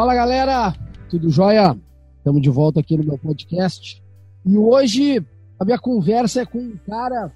[0.00, 0.74] Fala galera,
[1.10, 1.78] tudo jóia?
[2.16, 4.02] Estamos de volta aqui no meu podcast.
[4.46, 5.22] E hoje
[5.58, 7.30] a minha conversa é com um cara.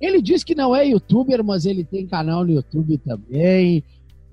[0.00, 3.84] Ele diz que não é youtuber, mas ele tem canal no YouTube também.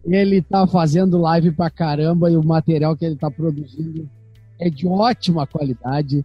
[0.05, 4.09] Ele tá fazendo live pra caramba e o material que ele tá produzindo
[4.57, 6.23] é de ótima qualidade.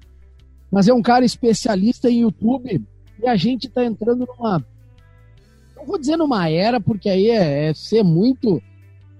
[0.70, 2.80] Mas é um cara especialista em YouTube
[3.20, 4.64] e a gente tá entrando numa.
[5.74, 8.62] Não vou dizer numa era, porque aí é, é ser muito.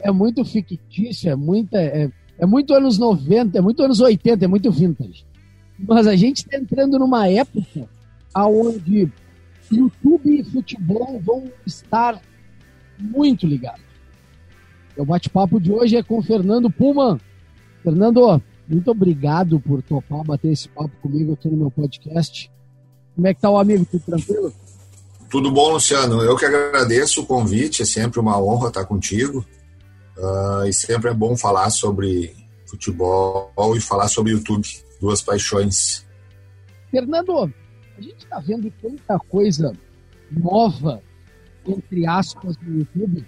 [0.04, 4.48] É muito fictício, é, muita, é, é muito anos 90, é muito anos 80, é
[4.48, 5.24] muito vintage.
[5.78, 7.88] Mas a gente está entrando numa época
[8.36, 9.10] onde
[9.72, 12.20] YouTube e futebol vão estar
[12.98, 13.82] muito ligados.
[14.96, 17.18] O bate-papo de hoje é com Fernando Pullman.
[17.82, 22.50] Fernando, muito obrigado por topar bater esse papo comigo aqui no meu podcast.
[23.14, 23.84] Como é que tá o amigo?
[23.84, 24.52] Tudo tranquilo?
[25.30, 26.22] Tudo bom, Luciano.
[26.22, 27.82] Eu que agradeço o convite.
[27.82, 29.44] É sempre uma honra estar contigo.
[30.16, 32.34] Uh, e sempre é bom falar sobre
[32.66, 34.66] futebol e falar sobre YouTube.
[35.00, 36.06] Duas paixões.
[36.90, 37.52] Fernando,
[37.98, 39.72] a gente está vendo tanta coisa
[40.30, 41.02] nova,
[41.66, 43.26] entre aspas, no YouTube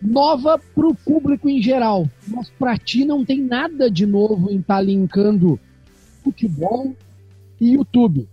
[0.00, 2.08] nova para o público em geral.
[2.28, 5.58] Mas para ti não tem nada de novo em estar tá linkando
[6.22, 6.94] futebol
[7.60, 8.28] e YouTube.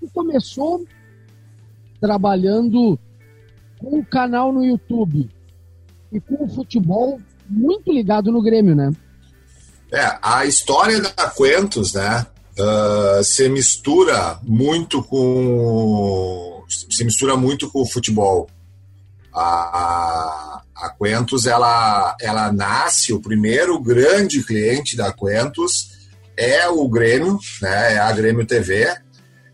[0.00, 0.84] Tu começou
[2.00, 2.98] trabalhando
[3.78, 5.28] com o canal no YouTube
[6.12, 8.92] e com o futebol muito ligado no Grêmio, né?
[9.92, 12.26] É, a história da Quentos, né,
[12.58, 18.48] uh, se mistura muito com se mistura muito com o futebol.
[19.32, 25.90] A, a Quentus ela, ela nasce, o primeiro grande cliente da Quentus
[26.36, 28.94] é o Grêmio, né, é a Grêmio TV,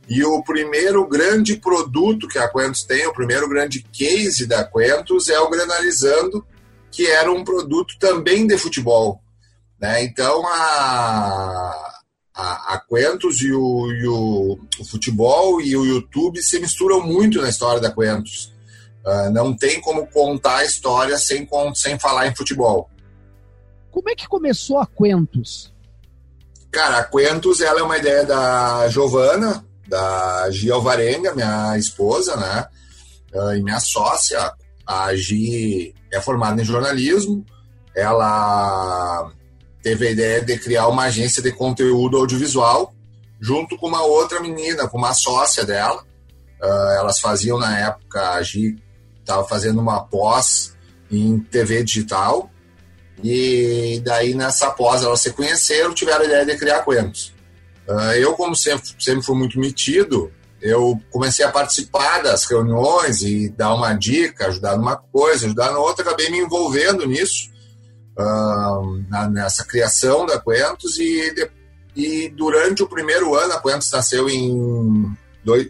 [0.09, 5.29] e o primeiro grande produto que a Quentus tem, o primeiro grande case da Quentus
[5.29, 6.47] é o Granalizando,
[6.91, 9.21] que era um produto também de futebol.
[9.81, 10.05] Né?
[10.05, 11.95] Então a,
[12.35, 17.41] a, a Quentus e, o, e o, o futebol e o YouTube se misturam muito
[17.41, 18.53] na história da Quentus.
[19.05, 22.89] Uh, não tem como contar a história sem, sem falar em futebol.
[23.91, 25.73] Como é que começou a Quentus?
[26.71, 32.67] Cara, a Quentus ela é uma ideia da Giovana, da Gi Alvarenga, minha esposa, né?
[33.35, 34.53] Uh, e minha sócia.
[34.87, 37.45] A Gi é formada em jornalismo.
[37.95, 39.31] Ela
[39.83, 42.95] teve a ideia de criar uma agência de conteúdo audiovisual
[43.41, 46.03] junto com uma outra menina, com uma sócia dela.
[46.63, 48.77] Uh, elas faziam na época, a Gi
[49.21, 50.75] estava fazendo uma pós
[51.11, 52.51] em TV digital.
[53.23, 57.35] E daí nessa pós elas se conheceram, tiveram a ideia de criar Quentos.
[57.89, 63.51] Uh, eu, como sempre, sempre fui muito metido, eu comecei a participar das reuniões e
[63.51, 67.53] dar uma dica, ajudar numa coisa, ajudar na outra, acabei me envolvendo nisso,
[69.11, 71.51] na, nessa criação da Quentos e,
[71.95, 75.15] e durante o primeiro ano, a Quentos nasceu em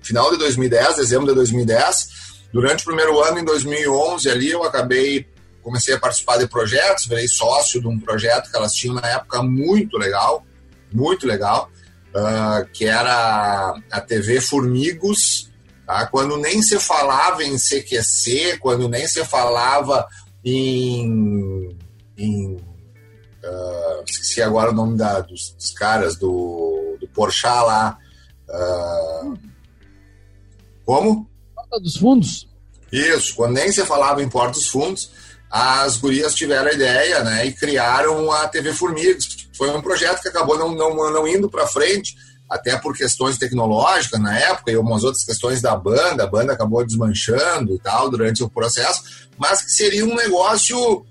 [0.00, 5.26] final de 2010, dezembro de 2010, Durante o primeiro ano, em 2011, ali eu acabei,
[5.60, 9.42] comecei a participar de projetos, virei sócio de um projeto que elas tinham na época
[9.42, 10.46] muito legal,
[10.92, 11.68] muito legal,
[12.14, 15.50] uh, que era a TV Formigos,
[15.86, 16.06] tá?
[16.06, 20.06] quando nem se falava em CQC, quando nem se falava
[20.44, 21.76] em.
[22.16, 27.98] em uh, esqueci agora o nome da, dos, dos caras, do, do Porchat lá.
[28.48, 29.38] Uh,
[30.84, 31.28] como?
[31.54, 32.48] Porta dos Fundos?
[32.92, 35.10] Isso, quando nem se falava em Porta dos Fundos,
[35.50, 39.43] as gurias tiveram a ideia né, e criaram a TV Formigos.
[39.56, 42.14] Foi um projeto que acabou não, não, não indo para frente,
[42.50, 46.24] até por questões tecnológicas na época e algumas outras questões da banda.
[46.24, 51.04] A banda acabou desmanchando e tal durante o processo, mas que seria um negócio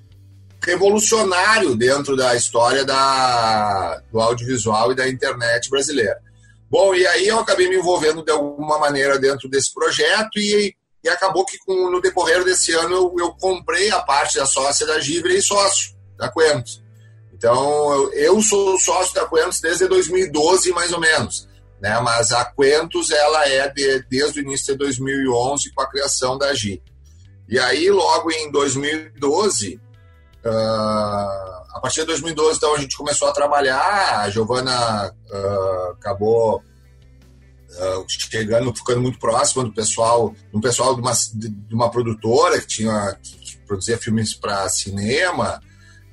[0.64, 6.18] revolucionário dentro da história da, do audiovisual e da internet brasileira.
[6.70, 11.10] Bom, e aí eu acabei me envolvendo de alguma maneira dentro desse projeto e, e
[11.10, 15.00] acabou que com, no decorrer desse ano eu, eu, comprei a parte da sócia da
[15.00, 16.83] Givre e sócio da Quentos.
[17.44, 21.50] Então eu, eu sou sócio da Quentos desde 2012 mais ou menos,
[21.82, 22.00] né?
[22.00, 26.54] Mas a Quentos ela é de, desde o início de 2011 com a criação da
[26.54, 26.82] Gi.
[27.50, 33.34] E aí logo em 2012 uh, a partir de 2012, então, a gente começou a
[33.34, 41.02] trabalhar, a Giovana uh, acabou uh, chegando, ficando muito próxima do pessoal, do pessoal de
[41.02, 45.60] uma, de uma produtora que tinha que produzia filmes para cinema,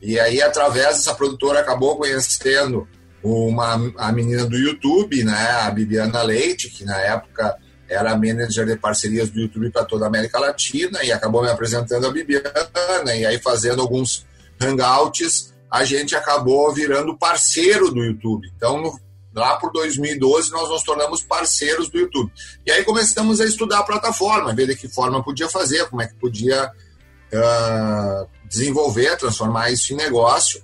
[0.00, 2.88] e aí através dessa produtora acabou conhecendo
[3.22, 7.56] uma a menina do YouTube, né, a Bibiana Leite, que na época
[7.88, 12.06] era manager de parcerias do YouTube para toda a América Latina e acabou me apresentando
[12.06, 14.24] a Bibiana e aí fazendo alguns
[14.60, 18.50] hangouts a gente acabou virando parceiro do YouTube.
[18.56, 18.98] Então, no,
[19.32, 22.32] lá por 2012, nós nos tornamos parceiros do YouTube.
[22.66, 26.08] E aí começamos a estudar a plataforma, ver de que forma podia fazer, como é
[26.08, 30.60] que podia uh, desenvolver, transformar isso em negócio.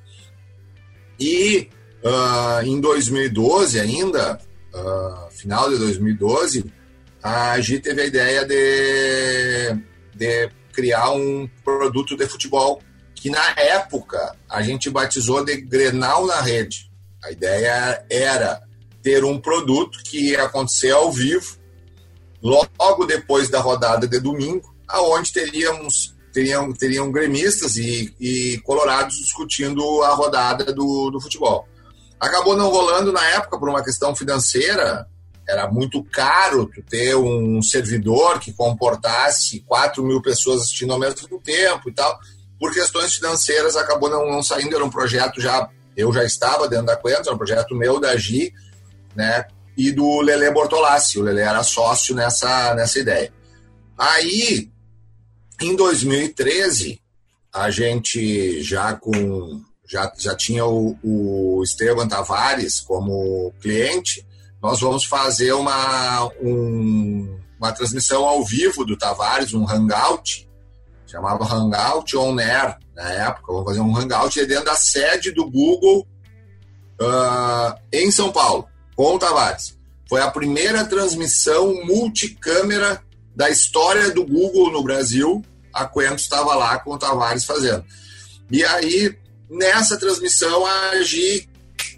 [1.18, 1.70] E
[2.04, 4.40] uh, em 2012 ainda,
[4.74, 6.70] uh, final de 2012,
[7.22, 9.78] a Gi teve a ideia de,
[10.14, 12.82] de criar um produto de futebol
[13.14, 16.90] que na época a gente batizou de Grenal na rede.
[17.24, 18.62] A ideia era
[19.02, 21.56] ter um produto que ia acontecer ao vivo,
[22.42, 30.02] logo depois da rodada de domingo, aonde teríamos teriam, teriam gremistas e, e colorados discutindo
[30.02, 31.66] a rodada do, do futebol.
[32.20, 35.06] Acabou não rolando na época por uma questão financeira,
[35.48, 41.40] era muito caro tu ter um servidor que comportasse 4 mil pessoas assistindo ao mesmo
[41.40, 42.18] tempo e tal.
[42.60, 44.74] Por questões financeiras, acabou não, não saindo.
[44.74, 45.70] Era um projeto já.
[45.96, 48.52] Eu já estava dentro da era um projeto meu, da Gi,
[49.14, 49.46] né?
[49.76, 51.18] E do Lele Bortolassi.
[51.18, 53.32] O Lele era sócio nessa, nessa ideia.
[53.96, 54.68] Aí,
[55.60, 57.00] em 2013,
[57.52, 59.62] a gente já com.
[59.88, 64.26] Já, já tinha o, o Esteban Tavares como cliente,
[64.60, 70.48] nós vamos fazer uma, um, uma transmissão ao vivo do Tavares, um hangout,
[71.06, 73.52] chamava Hangout On Air na época.
[73.52, 76.04] Vamos fazer um hangout dentro da sede do Google
[77.00, 78.66] uh, em São Paulo,
[78.96, 79.78] com o Tavares.
[80.08, 83.02] Foi a primeira transmissão multicâmera
[83.36, 85.44] da história do Google no Brasil.
[85.72, 87.84] A Quento estava lá com o Tavares fazendo.
[88.50, 89.14] E aí,
[89.50, 91.46] nessa transmissão, a Gi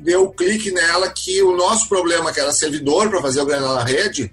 [0.01, 3.85] deu clique nela que o nosso problema, que era servidor para fazer o Granal na
[3.85, 4.33] rede,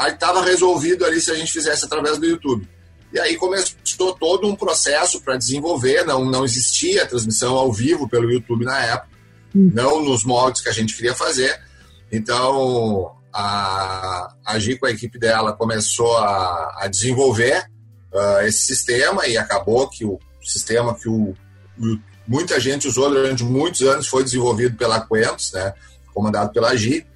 [0.00, 2.68] estava resolvido ali se a gente fizesse através do YouTube.
[3.12, 8.30] E aí começou todo um processo para desenvolver, não, não existia transmissão ao vivo pelo
[8.30, 9.08] YouTube na época,
[9.54, 9.70] hum.
[9.72, 11.60] não nos moldes que a gente queria fazer.
[12.10, 17.64] Então, a, a Gi com a equipe dela começou a, a desenvolver
[18.12, 21.34] uh, esse sistema e acabou que o sistema que o,
[21.78, 25.74] o muita gente usou durante muitos anos, foi desenvolvido pela Quentos, né,
[26.14, 27.06] comandado pela Gi.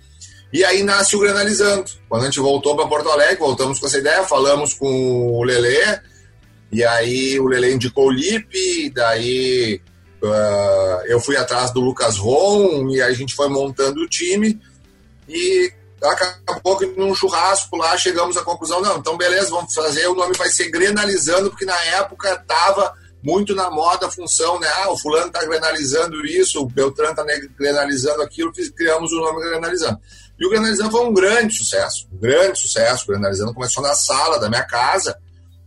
[0.52, 1.90] E aí nasce o Granalizando.
[2.08, 6.00] Quando a gente voltou para Porto Alegre, voltamos com essa ideia, falamos com o Lelê,
[6.72, 9.80] e aí o Lelê indicou o Lipe, daí
[10.22, 14.58] uh, eu fui atrás do Lucas Ron, e a gente foi montando o time,
[15.28, 15.72] e
[16.10, 20.36] acabou que num churrasco lá chegamos à conclusão, não, então beleza, vamos fazer, o nome
[20.36, 24.68] vai ser Grenalizando, porque na época estava muito na moda a função, né?
[24.76, 27.24] Ah, o fulano está granalizando isso, o Beltrán está
[27.58, 29.98] granalizando aquilo, criamos o nome Granalizando.
[30.38, 33.04] E o Granalizando foi um grande sucesso, um grande sucesso.
[33.04, 35.18] O Granalizando começou na sala da minha casa.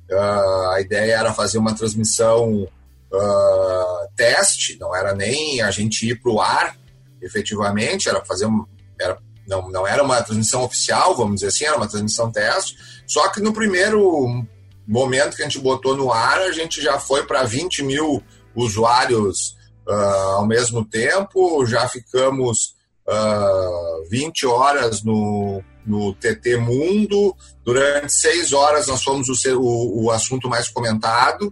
[0.09, 2.67] Uh, a ideia era fazer uma transmissão
[3.11, 6.77] uh, teste, não era nem a gente ir para o ar,
[7.21, 8.65] efetivamente, era fazer um,
[8.99, 9.17] era,
[9.49, 12.77] não, não era uma transmissão oficial, vamos dizer assim, era uma transmissão teste.
[13.07, 14.45] Só que no primeiro
[14.87, 18.23] momento que a gente botou no ar, a gente já foi para 20 mil
[18.55, 19.55] usuários
[19.87, 22.75] uh, ao mesmo tempo, já ficamos
[23.07, 27.35] uh, 20 horas no, no TT Mundo,
[27.65, 31.51] durante seis horas nós fomos o, o, o assunto mais comentado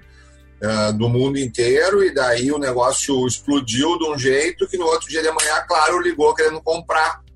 [0.62, 5.10] uh, do mundo inteiro, e daí o negócio explodiu de um jeito que no outro
[5.10, 7.27] dia de manhã, claro, ligou querendo comprar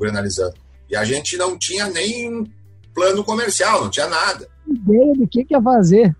[0.00, 0.54] Granalizando.
[0.88, 2.44] E a gente não tinha nem
[2.92, 6.16] plano comercial, não tinha nada ideia do que, que ia fazer.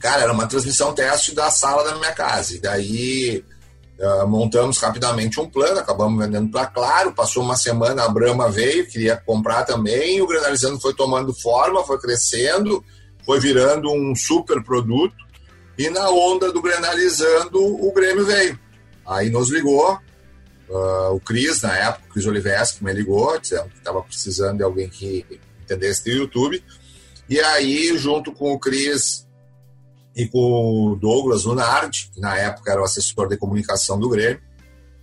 [0.00, 2.54] Cara, era uma transmissão teste da sala da minha casa.
[2.54, 3.44] E daí
[3.98, 7.14] uh, montamos rapidamente um plano, acabamos vendendo para Claro.
[7.14, 10.20] Passou uma semana, a Brahma veio, queria comprar também.
[10.20, 12.84] o Granalizando foi tomando forma, foi crescendo,
[13.24, 15.14] foi virando um super produto.
[15.78, 18.58] E na onda do Granalizando, o Grêmio veio.
[19.06, 19.98] Aí nos ligou,
[20.68, 24.62] uh, o Cris, na época, o Cris Oliveschi me ligou, dizendo que estava precisando de
[24.62, 25.24] alguém que
[25.62, 26.62] entendesse do YouTube.
[27.28, 29.26] E aí, junto com o Cris
[30.14, 34.40] e com o Douglas Lunardi, que na época era o assessor de comunicação do Grêmio,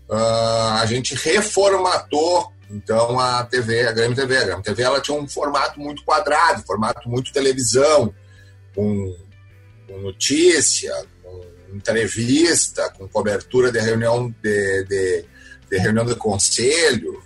[0.10, 4.38] uh, a gente reformatou então a TV, a Grêmio TV.
[4.38, 8.14] A Grêmio TV ela tinha um formato muito quadrado, formato muito televisão,
[8.74, 9.16] com,
[9.88, 10.92] com notícia,
[11.76, 15.33] entrevista, com cobertura de reunião de, de, de
[15.80, 17.22] reunião de conselho.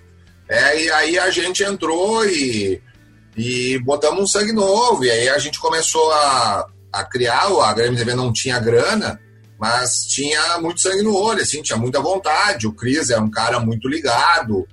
[0.50, 2.82] É, e aí a gente entrou e
[3.38, 5.06] e botamos um sangue novo.
[5.06, 9.22] E aí a gente começou a, a criar, a Grêmio TV não tinha grana,
[9.60, 12.68] mas tinha muito sangue no olho, assim, tinha muita vontade.
[12.68, 14.68] O Cris é um cara muito ligado.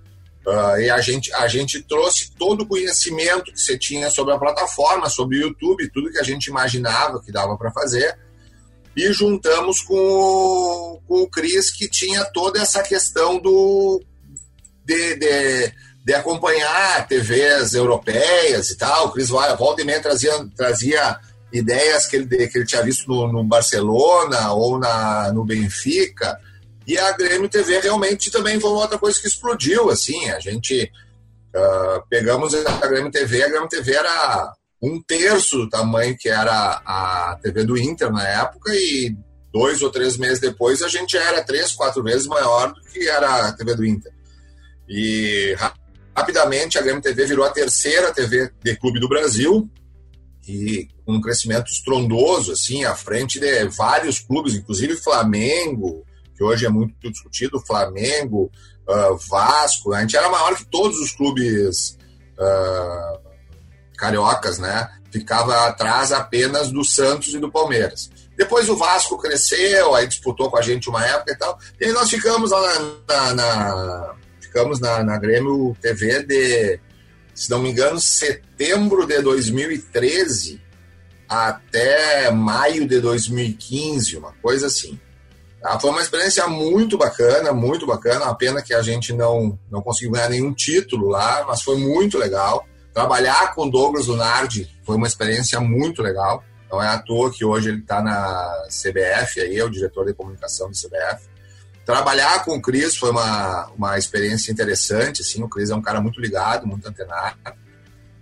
[0.47, 4.38] Uh, e a gente, a gente trouxe todo o conhecimento que você tinha sobre a
[4.38, 8.19] plataforma, sobre o YouTube, tudo que a gente imaginava que dava para fazer.
[8.97, 14.03] E juntamos com o, com o Cris, que tinha toda essa questão do
[14.85, 15.73] de, de,
[16.05, 19.07] de acompanhar TVs europeias e tal.
[19.07, 21.19] O Cris volta e meia trazia, trazia
[21.53, 26.39] ideias que ele, que ele tinha visto no, no Barcelona ou na, no Benfica.
[26.87, 30.91] E a Grêmio TV realmente também foi outra coisa que explodiu, assim, a gente
[31.55, 34.53] uh, pegamos a Grêmio TV, a Grêmio TV era
[34.85, 39.17] um terço do tamanho que era a TV do Inter na época e
[39.50, 43.49] dois ou três meses depois a gente era três, quatro vezes maior do que era
[43.49, 44.12] a TV do Inter.
[44.87, 45.57] E
[46.14, 49.71] rapidamente a Grêmio TV virou a terceira TV de clube do Brasil
[50.47, 56.05] e com um crescimento estrondoso, assim, à frente de vários clubes, inclusive Flamengo,
[56.37, 58.50] que hoje é muito discutido, Flamengo,
[58.87, 61.97] uh, Vasco, a gente era maior que todos os clubes
[62.38, 63.34] uh,
[63.97, 64.89] cariocas, né?
[65.11, 68.11] Ficava atrás apenas do Santos e do Palmeiras.
[68.37, 71.59] Depois o Vasco cresceu, aí disputou com a gente uma época e tal.
[71.81, 72.61] E nós ficamos lá
[73.07, 76.81] na, na, na ficamos na, na Grêmio TV de,
[77.35, 80.63] se não me engano, setembro de 2013
[81.29, 84.99] até maio de 2015, uma coisa assim.
[85.61, 85.79] Tá?
[85.81, 88.27] Foi uma experiência muito bacana, muito bacana.
[88.27, 92.19] A pena que a gente não, não conseguiu ganhar nenhum título lá, mas foi muito
[92.19, 92.65] legal.
[92.95, 96.45] Trabalhar com Douglas Lunardi foi uma experiência muito legal.
[96.71, 100.15] Não é à toa que hoje ele está na CBF, aí é o diretor de
[100.15, 101.29] comunicação do CBF.
[101.85, 105.23] Trabalhar com o Cris foi uma, uma experiência interessante.
[105.23, 107.37] Assim, o Cris é um cara muito ligado, muito antenado.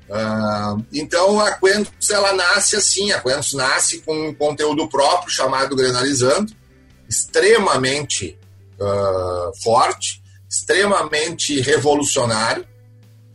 [0.09, 5.77] Uh, então a Quentus ela nasce assim, a Quentus nasce com um conteúdo próprio chamado
[5.77, 6.53] Granalizando,
[7.09, 8.39] extremamente
[8.79, 12.67] uh, forte, extremamente revolucionário,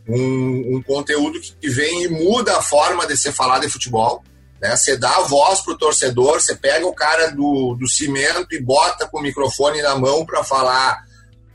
[0.08, 4.24] um, um, conteúdo que vem e muda a forma de se falar de futebol.
[4.60, 4.74] Né?
[4.74, 8.60] Você dá a voz para o torcedor, você pega o cara do, do cimento e
[8.60, 11.04] bota com o microfone na mão para falar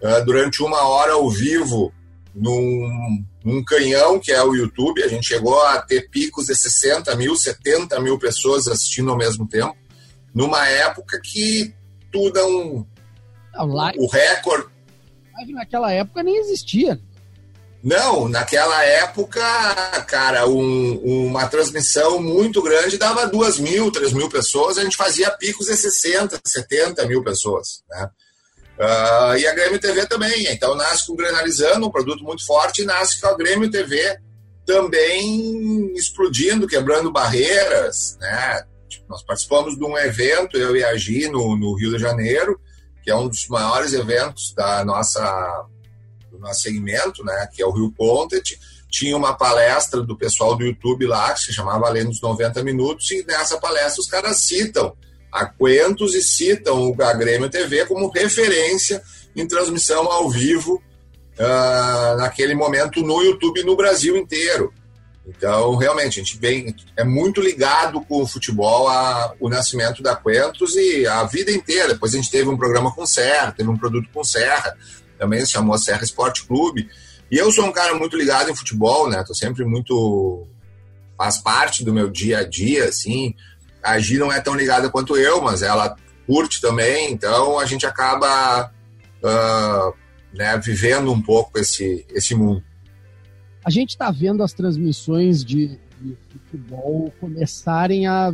[0.01, 1.91] uh, durante uma hora ao vivo
[2.33, 5.03] num, num, canhão que é o YouTube.
[5.03, 9.47] A gente chegou a ter picos de 60 mil, 70 mil pessoas assistindo ao mesmo
[9.47, 9.75] tempo,
[10.33, 11.73] numa época que
[12.11, 12.85] tudo é um.
[13.53, 14.67] Não, live, o recorde.
[15.35, 16.99] Live naquela época nem existia.
[17.83, 19.41] Não, naquela época,
[20.07, 25.29] cara, um, uma transmissão muito grande dava duas mil, três mil pessoas, a gente fazia
[25.31, 28.09] picos de 60, 70 mil pessoas, né?
[28.79, 32.83] Uh, e a Grêmio TV também, então nasce com o Granalizando, um produto muito forte,
[32.83, 34.17] e nasce com a Grêmio TV
[34.65, 38.63] também explodindo, quebrando barreiras, né?
[38.87, 42.57] Tipo, nós participamos de um evento, eu e a Gi, no, no Rio de Janeiro,
[43.03, 45.65] que é um dos maiores eventos da nossa
[46.43, 48.51] nosso segmento, né, que é o Rio Content,
[48.89, 53.09] tinha uma palestra do pessoal do YouTube lá, que se chamava Além dos 90 Minutos,
[53.09, 54.93] e nessa palestra os caras citam
[55.31, 59.01] a Quentos e citam o Grêmio TV como referência
[59.35, 60.75] em transmissão ao vivo
[61.39, 64.71] uh, naquele momento no YouTube no Brasil inteiro.
[65.25, 70.15] Então, realmente, a gente vem, é muito ligado com o futebol, a, o nascimento da
[70.15, 71.93] Quentos e a vida inteira.
[71.93, 74.77] Depois a gente teve um programa com Serra, teve um produto com Serra
[75.23, 76.89] também se chamou Serra Esporte Clube.
[77.31, 79.23] E eu sou um cara muito ligado em futebol, né?
[79.25, 80.45] Tô sempre muito.
[81.17, 83.33] faz parte do meu dia a dia, assim.
[83.81, 85.95] A Gi não é tão ligada quanto eu, mas ela
[86.27, 88.71] curte também, então a gente acaba
[89.21, 89.93] uh,
[90.33, 92.63] né, vivendo um pouco esse, esse mundo.
[93.65, 98.33] A gente está vendo as transmissões de, de futebol começarem a.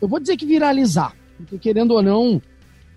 [0.00, 2.40] Eu vou dizer que viralizar, porque querendo ou não,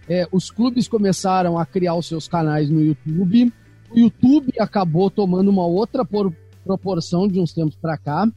[0.08, 3.54] é, os clubes começaram a criar os seus canais no YouTube.
[3.92, 6.34] O YouTube acabou tomando uma outra por,
[6.64, 8.28] proporção de uns tempos para cá.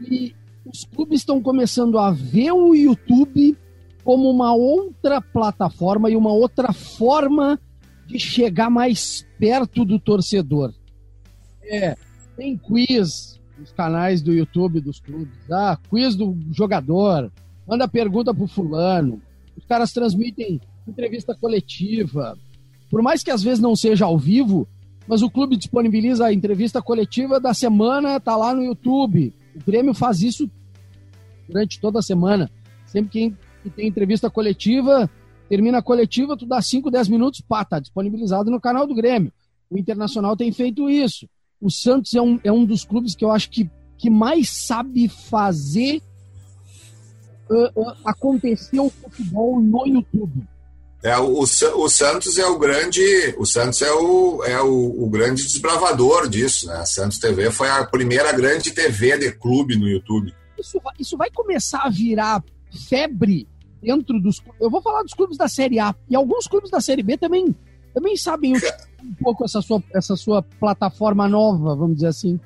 [0.00, 3.56] E os clubes estão começando a ver o YouTube
[4.04, 7.58] como uma outra plataforma e uma outra forma
[8.06, 10.72] de chegar mais perto do torcedor.
[11.64, 11.96] É,
[12.36, 17.30] tem quiz nos canais do YouTube dos clubes, ah, quiz do jogador,
[17.66, 19.22] manda pergunta pro fulano,
[19.56, 22.38] os caras transmitem entrevista coletiva.
[22.90, 24.68] Por mais que às vezes não seja ao vivo,
[25.06, 29.32] mas o clube disponibiliza a entrevista coletiva da semana, tá lá no YouTube.
[29.54, 30.50] O Grêmio faz isso
[31.48, 32.50] durante toda a semana.
[32.86, 33.10] Sempre
[33.62, 35.10] que tem entrevista coletiva,
[35.48, 39.32] termina a coletiva, tu dá 5, 10 minutos, pá, tá disponibilizado no canal do Grêmio.
[39.70, 41.28] O Internacional tem feito isso.
[41.60, 45.08] O Santos é um, é um dos clubes que eu acho que, que mais sabe
[45.08, 46.02] fazer
[47.48, 50.44] uh, uh, acontecer o futebol no YouTube.
[51.02, 53.02] É, o, o, Santos é o grande,
[53.36, 56.76] o Santos é o, é o, o, grande desbravador disso, né?
[56.76, 60.32] A Santos TV foi a primeira grande TV de clube no YouTube.
[60.56, 62.44] Isso, isso vai começar a virar
[62.88, 63.48] febre
[63.82, 64.40] dentro dos.
[64.60, 65.92] Eu vou falar dos clubes da Série A.
[66.08, 67.52] E alguns clubes da Série B também,
[67.92, 72.38] também sabem um pouco essa sua, essa sua plataforma nova, vamos dizer assim.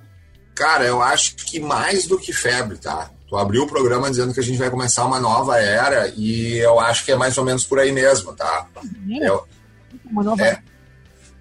[0.54, 3.10] Cara, eu acho que mais do que febre, tá?
[3.28, 6.78] Tu abriu o programa dizendo que a gente vai começar uma nova era e eu
[6.78, 8.68] acho que é mais ou menos por aí mesmo, tá?
[9.20, 9.32] É,
[10.08, 10.62] uma nova é,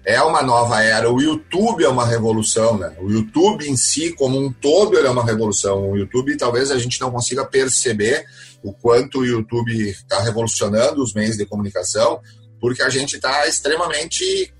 [0.04, 1.10] é uma nova era.
[1.10, 2.96] O YouTube é uma revolução, né?
[3.00, 5.90] O YouTube em si, como um todo, ele é uma revolução.
[5.90, 8.24] O YouTube, talvez a gente não consiga perceber
[8.62, 12.20] o quanto o YouTube está revolucionando os meios de comunicação,
[12.60, 14.52] porque a gente está extremamente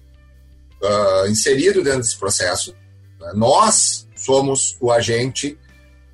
[0.82, 2.74] uh, inserido dentro desse processo.
[3.20, 3.32] Né?
[3.34, 5.58] Nós somos o agente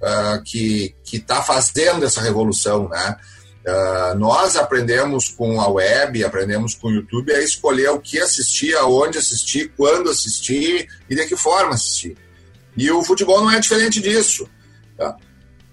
[0.00, 3.16] uh, que está fazendo essa revolução, né?
[3.64, 8.75] Uh, nós aprendemos com a web, aprendemos com o YouTube a escolher o que assistir,
[8.76, 12.16] aonde assistir, quando assistir e de que forma assistir.
[12.76, 14.49] E o futebol não é diferente disso.
[14.99, 15.16] Tá?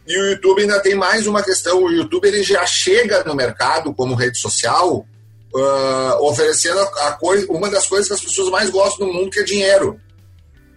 [0.05, 3.93] E o YouTube ainda tem mais uma questão: o YouTube ele já chega no mercado
[3.93, 5.05] como rede social
[5.53, 9.39] uh, oferecendo a coisa, uma das coisas que as pessoas mais gostam no mundo, que
[9.39, 9.99] é dinheiro.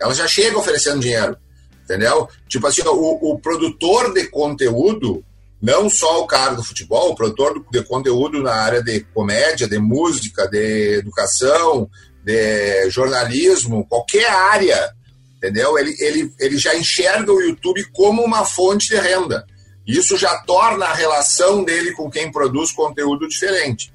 [0.00, 1.36] Ela já chega oferecendo dinheiro,
[1.84, 2.28] entendeu?
[2.48, 5.24] Tipo assim, o, o produtor de conteúdo,
[5.60, 9.78] não só o cara do futebol, o produtor de conteúdo na área de comédia, de
[9.78, 11.88] música, de educação,
[12.24, 14.92] de jornalismo, qualquer área,
[15.36, 15.78] entendeu?
[15.78, 19.44] Ele, ele, ele já enxerga o YouTube como uma fonte de renda.
[19.86, 23.92] Isso já torna a relação dele com quem produz conteúdo diferente.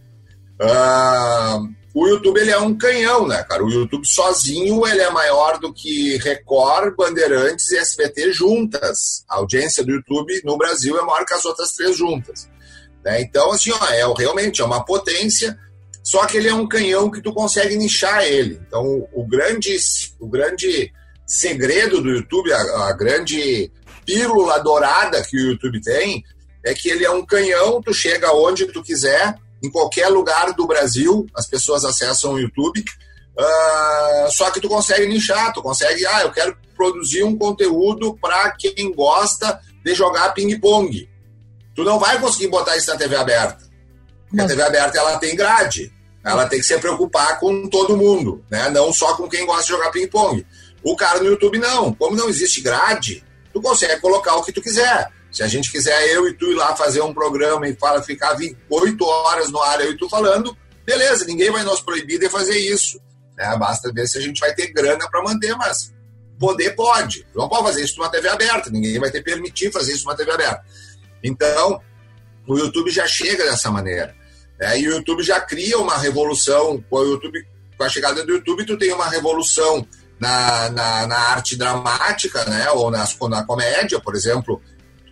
[0.60, 3.66] Uh, o YouTube ele é um canhão, né, cara?
[3.66, 9.25] O YouTube sozinho ele é maior do que Record, Bandeirantes e SBT juntas.
[9.27, 12.48] A audiência do YouTube no Brasil é maior que as outras três juntas.
[13.04, 13.22] Né?
[13.22, 15.58] Então, assim, ó, é realmente é uma potência,
[16.04, 18.62] só que ele é um canhão que tu consegue nichar ele.
[18.68, 19.75] Então, o grande,
[20.20, 20.94] o grande
[21.25, 23.72] segredo do YouTube, a, a grande
[24.06, 26.24] pílula dourada que o YouTube tem,
[26.63, 30.67] é que ele é um canhão, tu chega onde tu quiser, em qualquer lugar do
[30.67, 32.83] Brasil, as pessoas acessam o YouTube.
[33.37, 38.51] Uh, só que tu consegue nichar, tu consegue, ah, eu quero produzir um conteúdo para
[38.51, 41.09] quem gosta de jogar ping-pong.
[41.75, 43.65] Tu não vai conseguir botar isso na TV aberta.
[44.27, 45.93] Porque a TV aberta ela tem grade.
[46.24, 48.70] Ela tem que se preocupar com todo mundo, né?
[48.70, 50.46] não só com quem gosta de jogar ping-pong.
[50.83, 51.93] O cara no YouTube não.
[51.93, 55.09] Como não existe grade, tu consegue colocar o que tu quiser.
[55.37, 58.35] Se a gente quiser eu e tu ir lá fazer um programa e fala, ficar
[58.67, 62.57] 8 horas no ar eu e tu falando, beleza, ninguém vai nos proibir de fazer
[62.57, 63.00] isso.
[63.37, 63.55] Né?
[63.55, 65.93] Basta ver se a gente vai ter grana para manter, mas
[66.39, 67.23] poder pode.
[67.35, 70.31] Não pode fazer isso numa TV aberta, ninguém vai ter permitir fazer isso numa TV
[70.31, 70.65] aberta.
[71.23, 71.79] Então,
[72.47, 74.15] o YouTube já chega dessa maneira.
[74.59, 74.79] Né?
[74.79, 76.83] E o YouTube já cria uma revolução.
[76.89, 77.45] Com, YouTube,
[77.77, 79.87] com a chegada do YouTube, tu tem uma revolução
[80.19, 82.71] na, na, na arte dramática, né?
[82.71, 84.59] ou nas, na comédia, por exemplo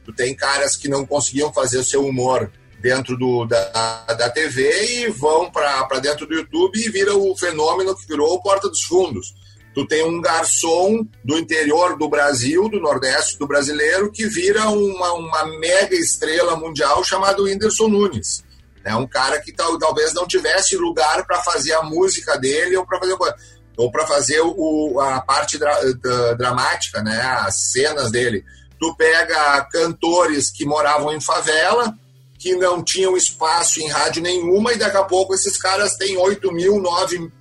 [0.06, 5.06] Tu tem caras que não conseguiam fazer o seu humor dentro do, da, da TV
[5.06, 9.34] e vão para dentro do YouTube e vira o fenômeno que virou Porta dos Fundos.
[9.74, 15.14] Tu tem um garçom do interior do Brasil, do Nordeste do brasileiro, que vira uma,
[15.14, 18.44] uma mega estrela mundial chamado Whindersson Nunes.
[18.86, 22.86] É um cara que tal, talvez não tivesse lugar para fazer a música dele ou
[22.86, 23.18] para fazer
[23.78, 25.78] ou para fazer o, a parte dra,
[26.38, 28.46] dramática, né, as cenas dele
[28.80, 31.94] tu pega cantores que moravam em favela,
[32.38, 36.52] que não tinham espaço em rádio nenhuma, e daqui a pouco esses caras têm 8
[36.52, 37.32] mil, 9,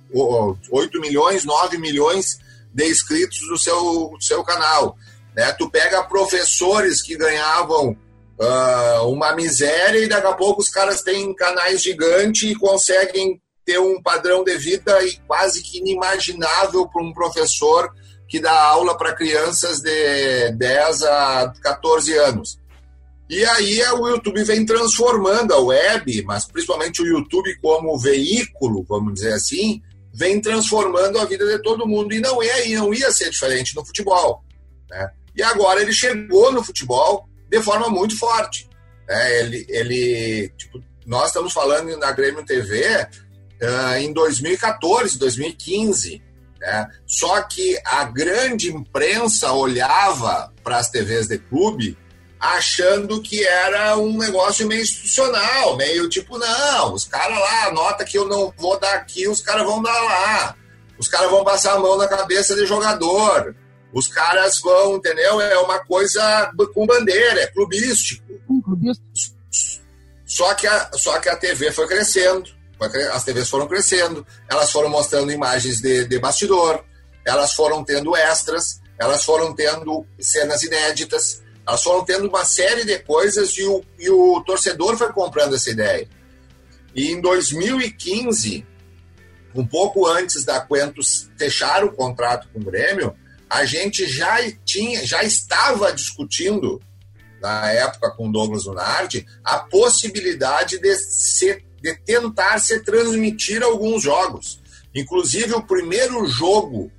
[0.71, 2.39] 8 milhões, 9 milhões
[2.73, 4.97] de inscritos no seu, seu canal.
[5.35, 5.51] Né?
[5.53, 7.95] Tu pega professores que ganhavam
[8.39, 13.79] uh, uma miséria e daqui a pouco os caras têm canais gigantes e conseguem ter
[13.79, 17.91] um padrão de vida quase que inimaginável para um professor
[18.27, 22.59] que dá aula para crianças de 10 a 14 anos.
[23.29, 29.15] E aí o YouTube vem transformando a web, mas principalmente o YouTube como veículo, vamos
[29.15, 29.81] dizer assim,
[30.13, 32.13] vem transformando a vida de todo mundo.
[32.13, 34.43] E não é, não ia ser diferente no futebol.
[34.89, 35.09] Né?
[35.35, 38.69] E agora ele chegou no futebol de forma muito forte.
[39.07, 39.39] Né?
[39.39, 43.07] Ele, ele tipo, nós estamos falando na Grêmio TV
[43.61, 46.23] uh, em 2014, 2015.
[46.59, 46.87] Né?
[47.05, 51.97] Só que a grande imprensa olhava para as TVs de clube
[52.39, 58.17] achando que era um negócio meio institucional, meio tipo, não, os caras lá, nota que
[58.17, 60.55] eu não vou dar aqui, os caras vão dar lá.
[60.97, 63.55] Os caras vão passar a mão na cabeça de jogador.
[63.91, 65.41] Os caras vão, entendeu?
[65.41, 68.23] É uma coisa com bandeira, é clubístico.
[70.25, 72.54] Só que a, só que a TV foi crescendo
[73.13, 76.83] as TVs foram crescendo, elas foram mostrando imagens de, de bastidor,
[77.25, 81.43] elas foram tendo extras, elas foram tendo cenas inéditas.
[81.67, 85.71] Elas foram tendo uma série de coisas e o, e o torcedor foi comprando essa
[85.71, 86.07] ideia.
[86.93, 88.65] E em 2015,
[89.55, 93.15] um pouco antes da Quentos fechar o contrato com o Grêmio,
[93.49, 96.79] a gente já tinha, já estava discutindo
[97.41, 104.59] na época com Douglas Lunardi a possibilidade de, se, de tentar se transmitir alguns jogos.
[104.93, 106.91] Inclusive o primeiro jogo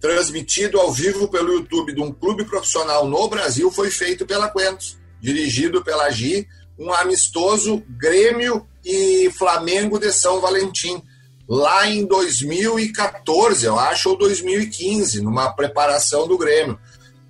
[0.00, 4.96] transmitido ao vivo pelo YouTube de um clube profissional no Brasil foi feito pela Quentos,
[5.20, 11.02] dirigido pela Gi, um amistoso Grêmio e Flamengo de São Valentim
[11.46, 16.78] lá em 2014, eu acho, ou 2015, numa preparação do Grêmio.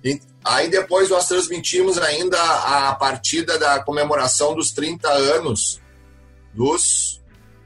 [0.03, 5.81] E aí depois nós transmitimos ainda a partida da comemoração dos 30 anos
[6.53, 7.21] dos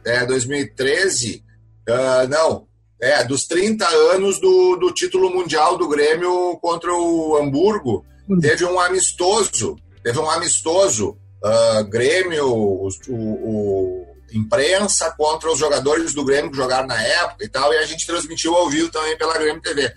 [0.06, 1.44] é, 2013,
[1.90, 2.68] uh, não,
[3.02, 8.06] é, dos 30 anos do, do título mundial do Grêmio contra o Hamburgo.
[8.28, 8.40] Uhum.
[8.40, 16.26] Teve um amistoso, teve um amistoso, uh, Grêmio, o, o imprensa contra os jogadores do
[16.26, 19.38] Grêmio que jogaram na época e tal, e a gente transmitiu ao vivo também pela
[19.38, 19.94] Grêmio TV.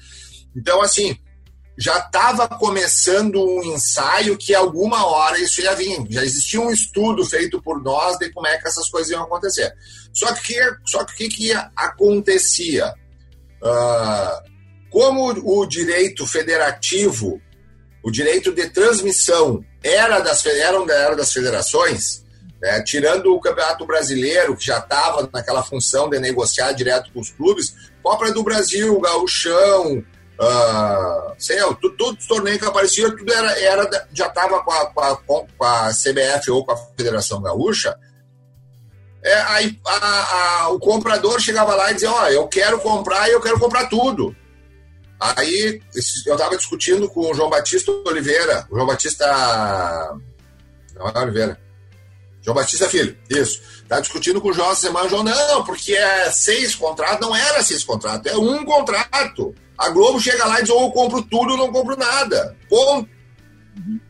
[0.55, 1.17] Então, assim,
[1.79, 6.07] já estava começando um ensaio que alguma hora isso ia vir.
[6.09, 9.75] Já existia um estudo feito por nós de como é que essas coisas iam acontecer.
[10.13, 12.95] Só que só que o que, acontecia?
[13.63, 14.57] Uh,
[14.91, 17.41] como o direito federativo,
[18.03, 22.25] o direito de transmissão era das, era das federações,
[22.63, 27.31] é, tirando o Campeonato Brasileiro, que já estava naquela função de negociar direto com os
[27.31, 30.03] clubes, Copa do Brasil, Gauchão,
[30.41, 34.87] uh, sei lá, tudo, tudo torneio que aparecia, tudo era, era já estava com a,
[34.87, 37.97] com, a, com a CBF ou com a Federação Gaúcha.
[39.23, 43.29] É, aí a, a, o comprador chegava lá e dizia: Ó, oh, eu quero comprar
[43.29, 44.35] e eu quero comprar tudo.
[45.19, 45.81] Aí
[46.27, 50.17] eu estava discutindo com o João Batista Oliveira, o João Batista.
[50.95, 51.61] Não é Oliveira.
[52.43, 53.61] João Batista Filho, isso.
[53.83, 57.83] Está discutindo com o João semana, João, não, porque é seis contratos, não era seis
[57.83, 59.53] contratos, é um contrato.
[59.79, 62.57] A Globo chega lá e diz, ou eu compro tudo ou não compro nada.
[62.69, 63.09] Ponto.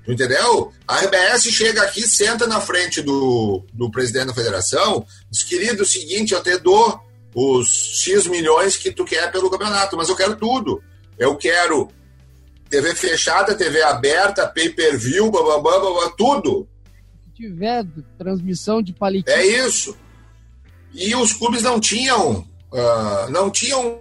[0.06, 0.72] Entendeu?
[0.86, 5.82] A RBS chega aqui, senta na frente do, do presidente da federação, diz, querido, é
[5.82, 7.00] o seguinte, eu te dou
[7.34, 10.82] os X milhões que tu quer pelo campeonato, mas eu quero tudo.
[11.18, 11.88] Eu quero
[12.70, 16.68] TV fechada, TV aberta, pay-per-view, bababá, babá, tudo
[17.36, 17.84] tiver
[18.16, 19.36] transmissão de palitinho.
[19.36, 19.96] É isso.
[20.92, 22.38] E os clubes não tinham,
[22.72, 24.00] uh, não tinham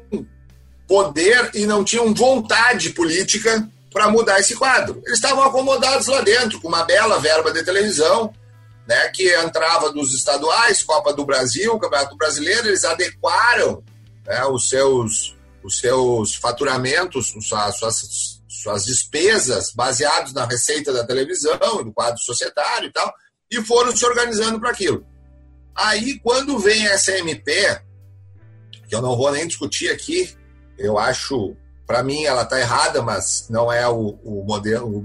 [0.87, 5.01] poder e não tinham vontade política para mudar esse quadro.
[5.05, 8.33] Eles estavam acomodados lá dentro, com uma bela verba de televisão,
[8.87, 13.83] né, que entrava dos estaduais, Copa do Brasil, Campeonato Brasileiro, eles adequaram
[14.25, 21.83] né, os, seus, os seus faturamentos, as suas, suas despesas baseados na receita da televisão,
[21.83, 23.11] do quadro societário e tal,
[23.51, 25.05] e foram se organizando para aquilo.
[25.75, 27.81] Aí, quando vem essa MP,
[28.87, 30.35] que eu não vou nem discutir aqui,
[30.77, 35.03] eu acho, para mim, ela está errada, mas não é o, o modelo,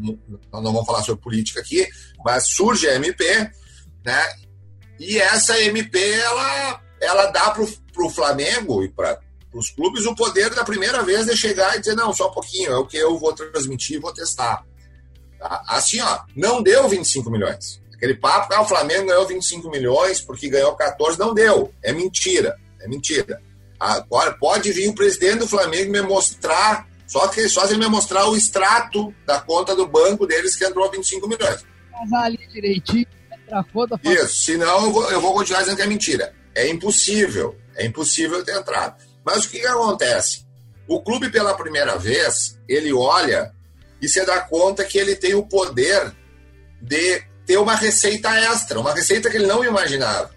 [0.52, 1.86] nós não vamos falar sobre política aqui,
[2.24, 3.50] mas surge a MP,
[4.04, 4.26] né?
[4.98, 9.18] E essa MP, ela, ela dá para o Flamengo e para
[9.54, 12.70] os clubes o poder da primeira vez de chegar e dizer, não, só um pouquinho,
[12.70, 14.64] é o que eu vou transmitir, vou testar.
[15.38, 15.62] Tá?
[15.68, 17.80] Assim, ó, não deu 25 milhões.
[17.94, 21.72] Aquele papo, ah, o Flamengo ganhou 25 milhões porque ganhou 14, não deu.
[21.82, 23.42] É mentira, é mentira.
[23.80, 27.88] Agora, pode vir o presidente do Flamengo me mostrar, só que só se ele me
[27.88, 31.64] mostrar o extrato da conta do banco deles que entrou 25 milhões.
[31.90, 33.06] Casar ali direitinho,
[33.50, 33.98] a conta.
[34.04, 36.34] Isso, senão eu vou, eu vou continuar dizendo que é mentira.
[36.54, 39.02] É impossível, é impossível ter entrado.
[39.24, 40.44] Mas o que, que acontece?
[40.86, 43.52] O clube, pela primeira vez, ele olha
[44.02, 46.12] e se dá conta que ele tem o poder
[46.82, 50.30] de ter uma receita extra, uma receita que ele não imaginava.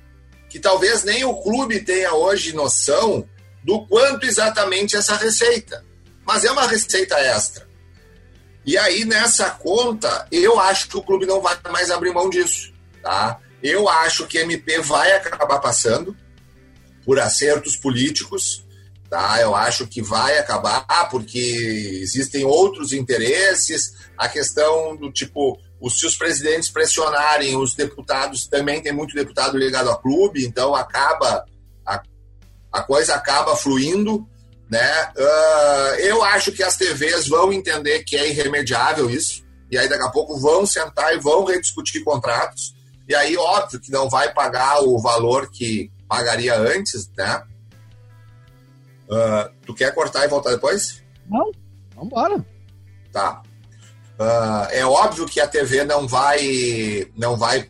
[0.50, 3.28] Que talvez nem o clube tenha hoje noção
[3.63, 5.84] do quanto exatamente essa receita.
[6.26, 7.67] Mas é uma receita extra.
[8.65, 12.73] E aí, nessa conta, eu acho que o clube não vai mais abrir mão disso.
[13.02, 13.39] Tá?
[13.62, 16.15] Eu acho que MP vai acabar passando
[17.06, 18.65] por acertos políticos.
[19.10, 19.39] Tá?
[19.41, 23.93] Eu acho que vai acabar porque existem outros interesses.
[24.17, 29.58] A questão do tipo, os, se os presidentes pressionarem os deputados, também tem muito deputado
[29.58, 31.45] ligado ao clube, então acaba
[32.74, 34.28] a, coisa acaba fluindo.
[34.70, 35.12] Né?
[35.16, 40.04] Uh, eu acho que as TVs vão entender que é irremediável isso, e aí daqui
[40.04, 42.74] a pouco vão sentar e vão rediscutir contratos,
[43.08, 47.44] e aí óbvio que não vai pagar o valor que pagaria antes, né?
[49.04, 51.04] Uh, tu quer cortar e voltar depois?
[51.30, 51.52] Não,
[51.94, 52.46] vamos embora.
[53.12, 53.44] Tá.
[54.18, 57.70] Uh, é óbvio que a TV não vai, não vai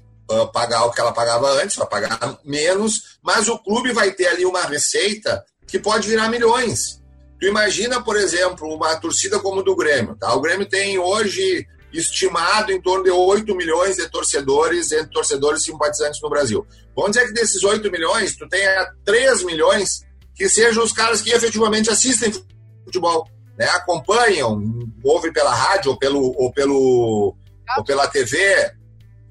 [0.51, 4.45] pagar o que ela pagava antes, vai pagar menos, mas o clube vai ter ali
[4.45, 7.01] uma receita que pode virar milhões.
[7.39, 10.15] Tu imagina, por exemplo, uma torcida como a do Grêmio.
[10.15, 10.33] Tá?
[10.33, 16.21] O Grêmio tem hoje estimado em torno de 8 milhões de torcedores, entre torcedores simpatizantes
[16.21, 16.65] no Brasil.
[16.95, 20.01] Vamos dizer que desses 8 milhões, tu tenha 3 milhões
[20.35, 22.31] que sejam os caras que efetivamente assistem
[22.83, 23.65] futebol, né?
[23.69, 24.59] acompanham,
[25.03, 27.35] ouvem pela rádio ou, pelo, ou, pelo,
[27.77, 28.71] ou pela TV.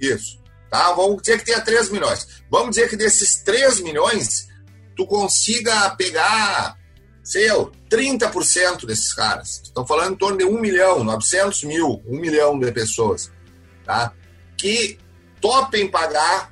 [0.01, 0.42] Isso.
[0.73, 0.91] Tá?
[0.95, 2.27] Vamos dizer que tenha 3 milhões.
[2.51, 4.49] Vamos dizer que desses 3 milhões,
[4.97, 6.79] tu consiga pegar,
[7.23, 9.61] sei eu, 30% desses caras.
[9.65, 13.31] Estão falando em torno de 1 milhão, 900 mil, 1 milhão de pessoas,
[13.85, 14.15] tá?
[14.57, 14.99] Que
[15.43, 16.51] topem pagar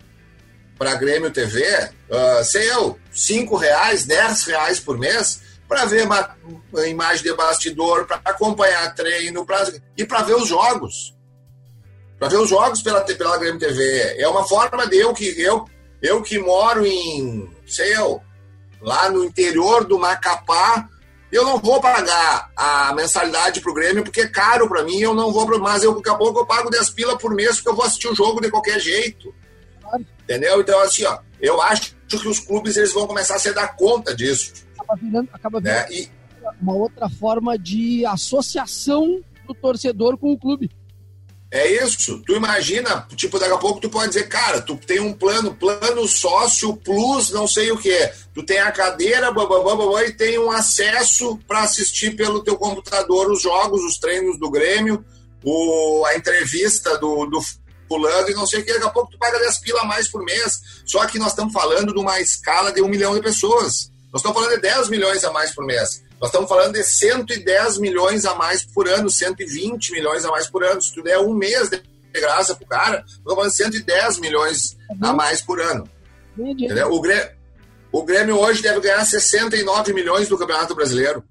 [0.79, 1.65] para Grêmio TV,
[2.11, 6.37] uh, sei eu, 5 reais, 10 reais por mês, para ver uma,
[6.87, 11.19] imagem de bastidor, para acompanhar treino pra, e para ver os jogos.
[12.21, 14.15] Para ver os jogos pela, pela Grêmio TV.
[14.19, 15.65] É uma forma de eu que, eu,
[16.03, 18.21] eu que moro em, sei eu,
[18.83, 20.87] lá no interior do Macapá,
[21.33, 25.33] eu não vou pagar a mensalidade pro Grêmio porque é caro para mim, eu não
[25.33, 27.87] vou, mas eu, daqui a pouco eu pago 10 pila por mês porque eu vou
[27.87, 29.35] assistir o jogo de qualquer jeito.
[30.23, 30.61] Entendeu?
[30.61, 34.15] Então, assim, ó, eu acho que os clubes eles vão começar a se dar conta
[34.15, 34.53] disso.
[34.79, 36.11] Acaba virando, acaba virando é, e...
[36.61, 40.71] uma outra forma de associação do torcedor com o clube.
[41.51, 42.23] É isso.
[42.25, 46.07] Tu imagina, tipo, daqui a pouco tu pode dizer, cara, tu tem um plano, plano
[46.07, 48.13] sócio plus, não sei o que.
[48.33, 53.31] Tu tem a cadeira, bababá, babá, e tem um acesso para assistir pelo teu computador
[53.31, 55.05] os jogos, os treinos do Grêmio,
[55.43, 57.41] o, a entrevista do, do
[57.89, 58.73] fulano e não sei o que.
[58.73, 60.61] Daqui a pouco tu paga 10 pila a mais por mês.
[60.87, 63.91] Só que nós estamos falando de uma escala de um milhão de pessoas.
[64.13, 66.03] Nós estamos falando de 10 milhões a mais por mês.
[66.21, 70.63] Nós estamos falando de 110 milhões a mais por ano, 120 milhões a mais por
[70.63, 70.81] ano.
[70.83, 71.81] Se tu der um mês de
[72.13, 75.89] graça pro cara, estamos falando de 110 milhões a mais por ano.
[76.39, 76.93] Entendeu?
[76.93, 77.31] O, Grêmio,
[77.91, 81.25] o Grêmio hoje deve ganhar 69 milhões do Campeonato Brasileiro.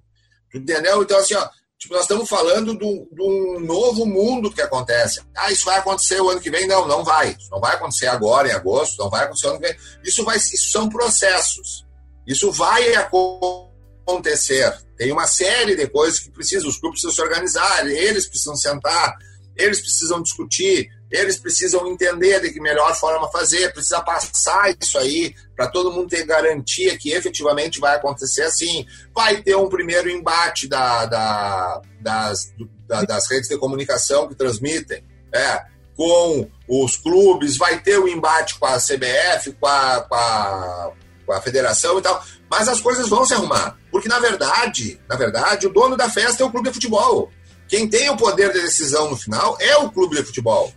[0.52, 1.04] Entendeu?
[1.04, 1.48] Então, assim, ó,
[1.78, 5.22] tipo, nós estamos falando de um novo mundo que acontece.
[5.38, 6.66] Ah, isso vai acontecer o ano que vem?
[6.66, 7.36] Não, não vai.
[7.40, 9.78] Isso não vai acontecer agora, em agosto, não vai acontecer o ano que vem.
[10.04, 11.86] Isso, vai, isso são processos.
[12.26, 13.69] Isso vai acontecer
[14.10, 14.74] acontecer.
[14.98, 19.16] Tem uma série de coisas que precisam, os grupos precisam se organizar, eles precisam sentar,
[19.56, 25.34] eles precisam discutir, eles precisam entender de que melhor forma fazer, precisa passar isso aí
[25.56, 28.86] para todo mundo ter garantia que efetivamente vai acontecer assim.
[29.14, 32.54] Vai ter um primeiro embate da, da, das,
[32.88, 35.64] da, das redes de comunicação que transmitem, é,
[35.96, 40.94] com os clubes, vai ter o um embate com a CBF, com a, com a,
[41.30, 42.24] com a federação e tal.
[42.50, 43.78] Mas as coisas vão se arrumar.
[43.92, 47.32] Porque, na verdade, na verdade, o dono da festa é o clube de futebol.
[47.68, 50.74] Quem tem o poder de decisão no final é o clube de futebol.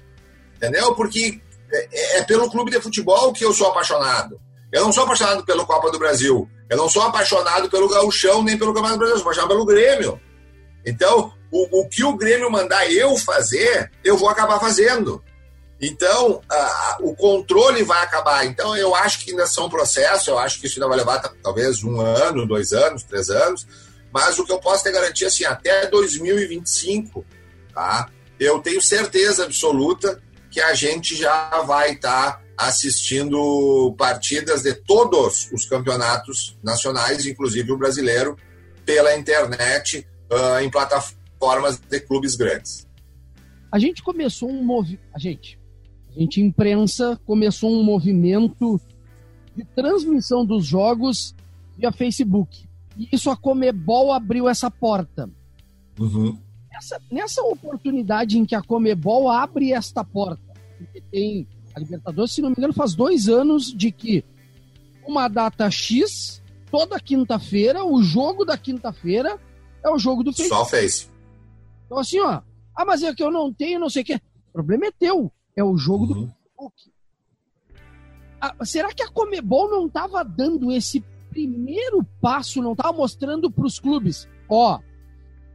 [0.57, 0.95] Entendeu?
[0.95, 1.41] Porque
[1.73, 4.39] é, é pelo clube de futebol que eu sou apaixonado.
[4.71, 6.47] Eu não sou apaixonado pelo Copa do Brasil.
[6.69, 9.21] Eu não sou apaixonado pelo Gauchão nem pelo Campeonato Brasileiro.
[9.21, 10.21] Eu sou apaixonado pelo Grêmio.
[10.85, 15.25] Então, o, o que o Grêmio mandar eu fazer, eu vou acabar fazendo.
[15.83, 16.41] Então,
[17.01, 18.47] o controle vai acabar.
[18.47, 21.83] Então, eu acho que ainda são processos, eu acho que isso ainda vai levar talvez
[21.83, 23.67] um ano, dois anos, três anos,
[24.13, 27.27] mas o que eu posso ter garantia, assim, até 2025,
[27.75, 28.09] tá?
[28.39, 35.51] eu tenho certeza absoluta que a gente já vai estar tá assistindo partidas de todos
[35.53, 38.37] os campeonatos nacionais, inclusive o brasileiro,
[38.85, 42.87] pela internet, uh, em plataformas de clubes grandes.
[43.71, 45.03] A gente começou um movimento.
[45.15, 45.59] A gente,
[46.15, 48.81] a gente, imprensa, começou um movimento
[49.57, 51.35] de transmissão dos jogos
[51.77, 52.69] via Facebook.
[52.97, 55.31] E isso a Comebol abriu essa porta.
[55.99, 56.39] Uhum.
[56.71, 60.43] Nessa, nessa oportunidade em que a Comebol abre esta porta,
[60.79, 64.25] porque tem a Libertadores, se não me engano, faz dois anos de que
[65.07, 69.39] uma data X, toda quinta-feira, o jogo da quinta-feira
[69.83, 70.65] é o jogo do Facebook.
[70.65, 71.09] Só Face.
[71.87, 72.43] Então assim, ó,
[72.75, 74.21] ah, mas é que eu não tenho, não sei o quê.
[74.49, 75.33] O problema é teu.
[75.57, 76.09] É o jogo uhum.
[76.09, 76.93] do Facebook.
[78.41, 83.67] Ah, será que a Comebol não estava dando esse primeiro passo, não estava mostrando para
[83.67, 84.29] os clubes?
[84.49, 84.81] Ó,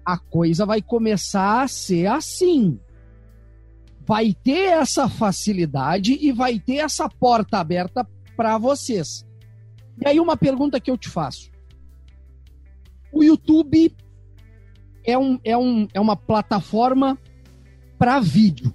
[0.05, 2.79] a coisa vai começar a ser assim.
[4.05, 8.07] Vai ter essa facilidade e vai ter essa porta aberta
[8.37, 9.25] para vocês.
[10.01, 11.51] E aí, uma pergunta que eu te faço:
[13.11, 13.93] o YouTube
[15.03, 17.17] é, um, é, um, é uma plataforma
[17.97, 18.73] para vídeo.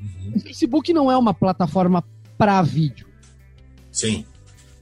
[0.00, 0.32] Uhum.
[0.36, 2.04] O Facebook não é uma plataforma
[2.36, 3.06] para vídeo.
[3.90, 4.24] Sim.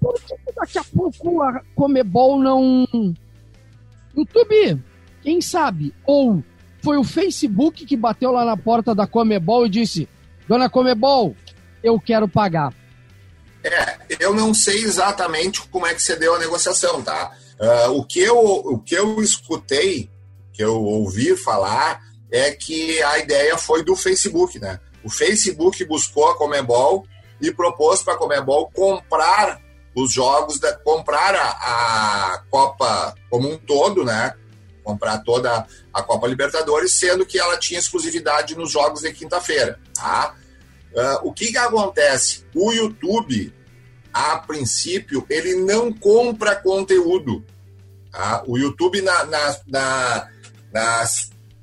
[0.00, 2.86] Por que daqui a pouco a Comebol não.
[4.14, 4.82] YouTube,
[5.22, 5.94] quem sabe?
[6.04, 6.42] Ou
[6.82, 10.08] foi o Facebook que bateu lá na porta da Comebol e disse:
[10.46, 11.34] Dona Comebol,
[11.82, 12.72] eu quero pagar.
[13.64, 17.32] É, eu não sei exatamente como é que você deu a negociação, tá?
[17.58, 20.08] Uh, o, que eu, o que eu escutei,
[20.52, 22.00] que eu ouvi falar,
[22.30, 24.78] é que a ideia foi do Facebook, né?
[25.06, 27.06] O Facebook buscou a Comebol
[27.40, 29.62] e propôs para a Comebol comprar
[29.94, 34.34] os jogos, da, comprar a, a Copa como um todo, né?
[34.82, 35.64] Comprar toda
[35.94, 40.34] a Copa Libertadores, sendo que ela tinha exclusividade nos jogos de quinta-feira, tá?
[40.92, 42.44] Uh, o que, que acontece?
[42.52, 43.54] O YouTube,
[44.12, 47.44] a princípio, ele não compra conteúdo.
[48.10, 48.42] Tá?
[48.44, 50.28] O YouTube, na, na, na,
[50.72, 51.04] na,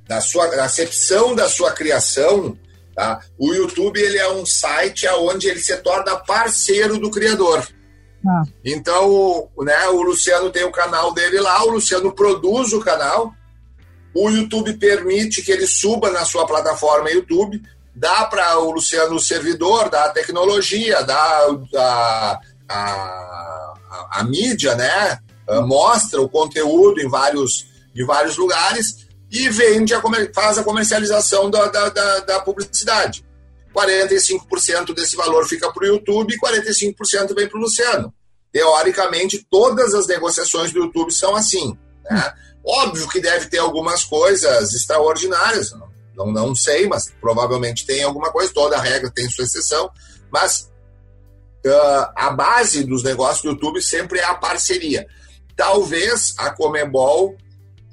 [0.08, 2.58] na sua na acepção da sua criação,
[2.96, 3.22] tá?
[3.38, 7.66] o YouTube ele é um site onde ele se torna parceiro do criador.
[8.26, 8.44] Ah.
[8.64, 13.34] Então, né, o Luciano tem o canal dele lá, o Luciano produz o canal,
[14.16, 17.62] o YouTube permite que ele suba na sua plataforma YouTube,
[17.96, 24.76] dá para o Luciano o servidor, dá a tecnologia, dá a, a, a, a mídia,
[24.76, 25.20] né?
[25.48, 29.03] Ah, mostra o conteúdo em vários, em vários lugares
[29.34, 33.26] e vende a, faz a comercialização da, da, da, da publicidade.
[33.76, 38.14] 45% desse valor fica para o YouTube e 45% vem para o Luciano.
[38.52, 41.76] Teoricamente, todas as negociações do YouTube são assim.
[42.08, 42.34] Né?
[42.64, 45.74] Óbvio que deve ter algumas coisas extraordinárias,
[46.16, 49.90] não, não sei, mas provavelmente tem alguma coisa, toda regra tem sua exceção,
[50.32, 50.70] mas
[51.66, 55.08] uh, a base dos negócios do YouTube sempre é a parceria.
[55.56, 57.36] Talvez a Comembol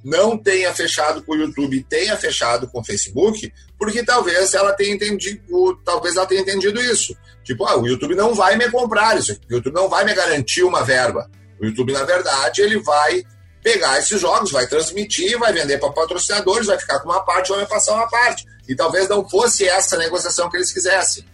[0.02, 4.94] não tenha fechado com o YouTube, tenha fechado com o Facebook, porque talvez ela tenha
[4.94, 5.40] entendido,
[5.84, 7.14] talvez ela tenha entendido isso.
[7.44, 10.62] Tipo, ah, o YouTube não vai me comprar isso, o YouTube não vai me garantir
[10.62, 11.30] uma verba.
[11.60, 13.22] O YouTube, na verdade, ele vai
[13.62, 17.66] pegar esses jogos, vai transmitir, vai vender para patrocinadores, vai ficar com uma parte, vai
[17.66, 18.46] passar uma parte.
[18.66, 21.24] E talvez não fosse essa negociação que eles quisessem.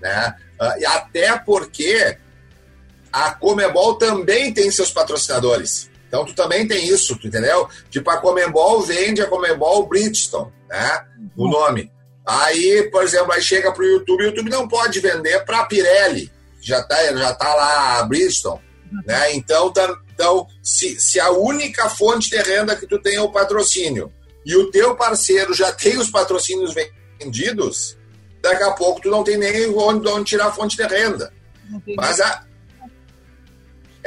[0.00, 0.34] Né?
[0.60, 2.18] Uh, até porque
[3.12, 5.88] a Comebol também tem seus patrocinadores.
[6.08, 7.68] Então tu também tem isso, tu entendeu?
[7.90, 11.04] Tipo, a Comebol vende a Comebol Bridgestone, né?
[11.36, 11.50] O uhum.
[11.50, 11.92] nome.
[12.26, 16.82] Aí, por exemplo, aí chega pro YouTube, o YouTube não pode vender para Pirelli, já
[16.82, 18.60] tá, já tá lá a Bridgestone,
[19.06, 19.34] né?
[19.34, 23.30] Então, tam, então, se, se a única fonte de renda que tu tem é o
[23.30, 24.12] patrocínio
[24.44, 26.74] e o teu parceiro já tem os patrocínios
[27.20, 27.96] vendidos,
[28.42, 31.32] daqui a pouco tu não tem nem onde, onde tirar a fonte de renda.
[31.96, 32.44] Mas, a,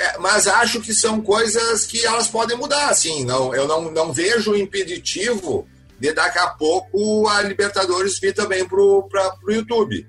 [0.02, 3.24] é, mas acho que são coisas que elas podem mudar, assim.
[3.24, 5.68] Não, eu não, não vejo impeditivo
[6.00, 9.08] de daqui a pouco a Libertadores vir também para o
[9.48, 10.08] YouTube.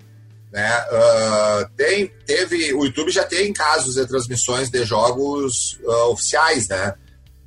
[0.50, 0.70] Né?
[0.90, 6.94] Uh, tem, teve, o YouTube já tem casos de transmissões de jogos uh, oficiais, né?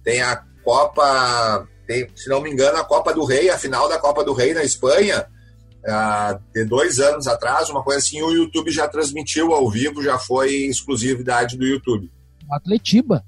[0.03, 3.99] Tem a Copa, tem, se não me engano, a Copa do Rei, a final da
[3.99, 5.27] Copa do Rei na Espanha,
[5.83, 10.19] uh, de dois anos atrás, uma coisa assim, o YouTube já transmitiu ao vivo, já
[10.19, 12.11] foi exclusividade do YouTube.
[12.49, 13.25] Atletiba.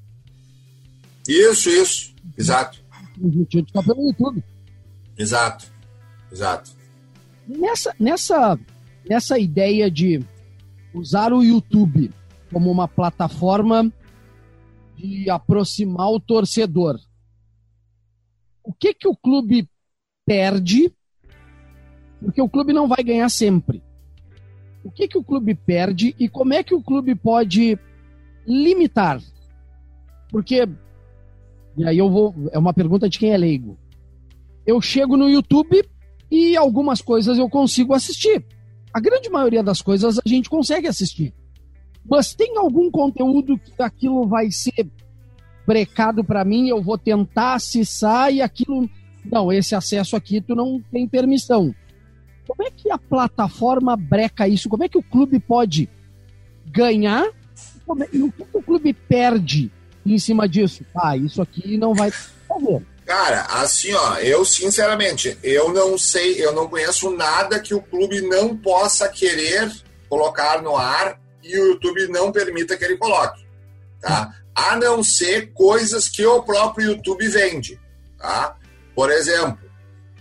[1.27, 2.83] Isso, isso, exato.
[3.13, 4.43] Transmitiu pelo YouTube.
[5.17, 5.65] Exato,
[6.31, 6.71] exato.
[7.47, 8.59] Nessa, nessa
[9.09, 10.23] nessa ideia de
[10.93, 12.11] usar o YouTube
[12.51, 13.91] como uma plataforma
[14.95, 16.99] de aproximar o torcedor.
[18.63, 19.69] O que que o clube
[20.25, 20.91] perde?
[22.19, 23.81] Porque o clube não vai ganhar sempre.
[24.83, 27.77] O que que o clube perde e como é que o clube pode
[28.47, 29.21] limitar?
[30.29, 30.67] Porque
[31.77, 33.77] e aí eu vou, é uma pergunta de quem é leigo.
[34.65, 35.83] Eu chego no YouTube
[36.31, 38.43] e algumas coisas eu consigo assistir
[38.97, 41.31] a grande maioria das coisas a gente consegue assistir.
[42.03, 44.89] Mas tem algum conteúdo que aquilo vai ser
[45.67, 48.89] brecado para mim, eu vou tentar acessar e aquilo.
[49.23, 51.75] Não, esse acesso aqui tu não tem permissão.
[52.47, 54.67] Como é que a plataforma breca isso?
[54.67, 55.87] Como é que o clube pode
[56.65, 57.27] ganhar?
[58.03, 58.07] É...
[58.11, 59.71] E o que o clube perde
[60.05, 60.85] em cima disso?
[60.95, 62.85] Ah, isso aqui não vai fazer.
[63.05, 68.21] Cara, assim, ó, eu sinceramente, eu não sei, eu não conheço nada que o clube
[68.21, 69.71] não possa querer
[70.09, 73.45] colocar no ar e o YouTube não permita que ele coloque,
[74.01, 74.33] tá?
[74.53, 77.79] A não ser coisas que o próprio YouTube vende,
[78.17, 78.57] tá?
[78.93, 79.59] Por exemplo,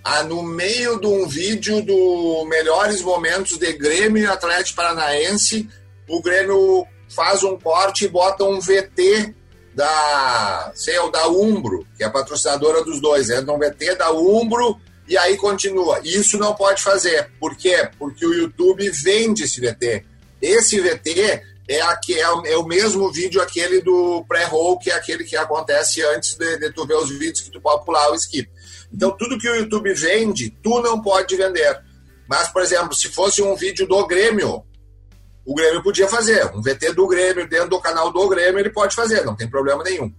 [0.04, 5.68] a, no meio de um vídeo do melhores momentos de Grêmio e Atlético Paranaense,
[6.08, 6.86] o Grêmio
[7.16, 9.34] faz um corte e bota um VT
[9.74, 15.16] da, sei, da Umbro, que é patrocinadora dos dois, entra um VT da Umbro e
[15.16, 15.98] aí continua.
[16.04, 17.30] Isso não pode fazer.
[17.40, 17.88] Por quê?
[17.98, 20.04] Porque o YouTube vende esse VT.
[20.42, 25.24] Esse VT é, aqui, é, é o mesmo vídeo aquele do pré-roll, que é aquele
[25.24, 28.48] que acontece antes de, de, tu ver os vídeos que tu pode pular o skip.
[28.92, 31.80] Então, tudo que o YouTube vende, tu não pode vender.
[32.28, 34.64] Mas, por exemplo, se fosse um vídeo do Grêmio,
[35.46, 36.44] o Grêmio podia fazer.
[36.54, 39.84] Um VT do Grêmio dentro do canal do Grêmio, ele pode fazer, não tem problema
[39.84, 40.12] nenhum.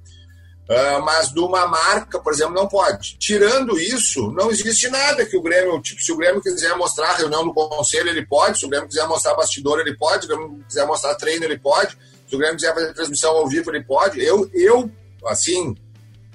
[0.70, 3.18] Uh, mas de uma marca, por exemplo, não pode.
[3.18, 7.46] Tirando isso, não existe nada que o Grêmio, tipo, se o Grêmio quiser mostrar reunião
[7.46, 8.60] do conselho, ele pode.
[8.60, 10.26] Se o Grêmio quiser mostrar bastidor, ele pode.
[10.26, 11.98] Se o Grêmio quiser mostrar treino, ele pode.
[12.28, 14.22] Se o Grêmio quiser fazer transmissão ao vivo, ele pode.
[14.22, 14.92] Eu, eu
[15.26, 15.76] assim,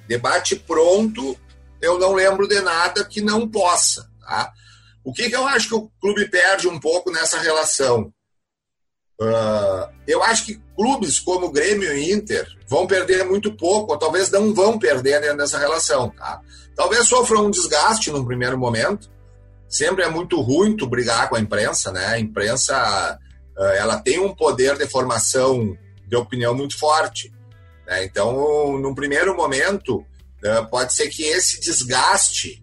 [0.07, 1.37] debate pronto,
[1.81, 4.11] eu não lembro de nada que não possa.
[4.21, 4.51] Tá?
[5.05, 8.13] O que, que eu acho que o clube perde um pouco nessa relação?
[9.23, 14.31] Uh, eu acho que clubes como Grêmio e Inter vão perder muito pouco, ou talvez
[14.31, 16.11] não vão perder dessa relação.
[16.11, 16.41] Tá?
[16.75, 19.11] Talvez sofram um desgaste num primeiro momento.
[19.69, 22.07] Sempre é muito ruim tu brigar com a imprensa, né?
[22.07, 23.19] A imprensa
[23.57, 27.33] uh, ela tem um poder de formação de opinião muito forte.
[27.87, 28.05] Né?
[28.05, 29.99] Então, num primeiro momento,
[30.45, 32.63] uh, pode ser que esse desgaste,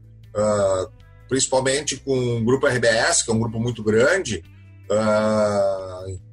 [1.28, 4.44] principalmente com o grupo RBS, que é um grupo muito grande,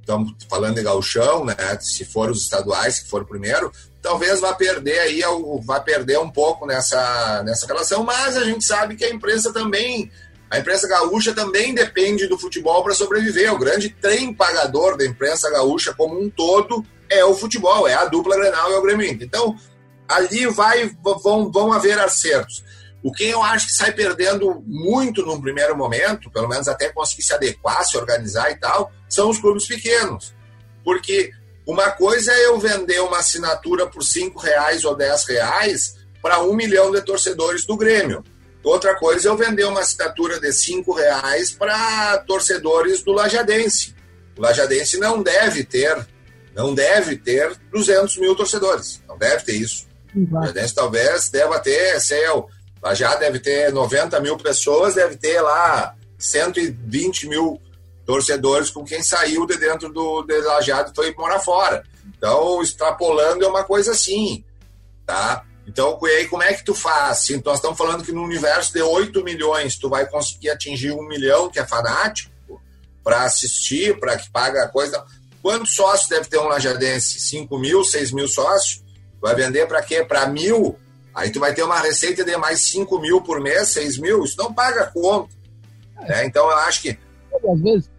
[0.07, 1.57] estamos falando de gauchão, né?
[1.81, 5.21] Se for os estaduais que for o primeiro, talvez vá perder aí,
[5.65, 10.11] vá perder um pouco nessa, nessa relação, mas a gente sabe que a imprensa também,
[10.49, 13.53] a imprensa gaúcha também depende do futebol para sobreviver.
[13.53, 18.05] O grande trem pagador da imprensa gaúcha como um todo é o futebol, é a
[18.05, 19.19] dupla Grenal e o Grêmio.
[19.21, 19.57] Então,
[20.09, 20.89] ali vai
[21.23, 22.65] vão, vão haver acertos.
[23.07, 27.23] O que eu acho que sai perdendo muito num primeiro momento, pelo menos até conseguir
[27.23, 30.35] se adequar, se organizar e tal, são os clubes pequenos.
[30.83, 31.31] Porque
[31.65, 36.53] uma coisa é eu vender uma assinatura por cinco reais ou dez reais para um
[36.53, 38.25] milhão de torcedores do Grêmio.
[38.65, 43.95] Outra coisa é eu vender uma assinatura de cinco reais para torcedores do Lajadense.
[44.37, 46.05] O Lajadense não deve ter,
[46.57, 49.01] não deve ter 200 mil torcedores.
[49.07, 49.87] Não deve ter isso.
[50.13, 52.49] O Lajadense talvez deva ter, sei eu,
[52.95, 57.61] já deve ter 90 mil pessoas, deve ter lá 120 mil
[58.05, 61.83] torcedores com quem saiu de dentro do de Lajeado e foi morar fora.
[62.17, 64.45] Então, extrapolando é uma coisa assim,
[65.05, 65.45] tá?
[65.67, 67.29] Então, aí como é que tu faz?
[67.31, 71.07] Então, nós estamos falando que no universo de 8 milhões, tu vai conseguir atingir um
[71.07, 72.31] milhão que é fanático
[73.03, 75.05] para assistir, para que paga a coisa.
[75.43, 77.21] Quantos sócios deve ter um lajadense?
[77.21, 78.85] 5 mil, 6 mil sócios?
[79.21, 80.05] Vai vender para quê?
[80.05, 80.79] Para mil?
[81.17, 84.37] Aí tu vai ter uma receita de mais 5 mil por mês, 6 mil, isso
[84.37, 85.35] não paga conta.
[86.01, 86.09] É.
[86.09, 86.27] Né?
[86.27, 86.99] Então eu acho que.
[87.51, 87.91] Às vezes.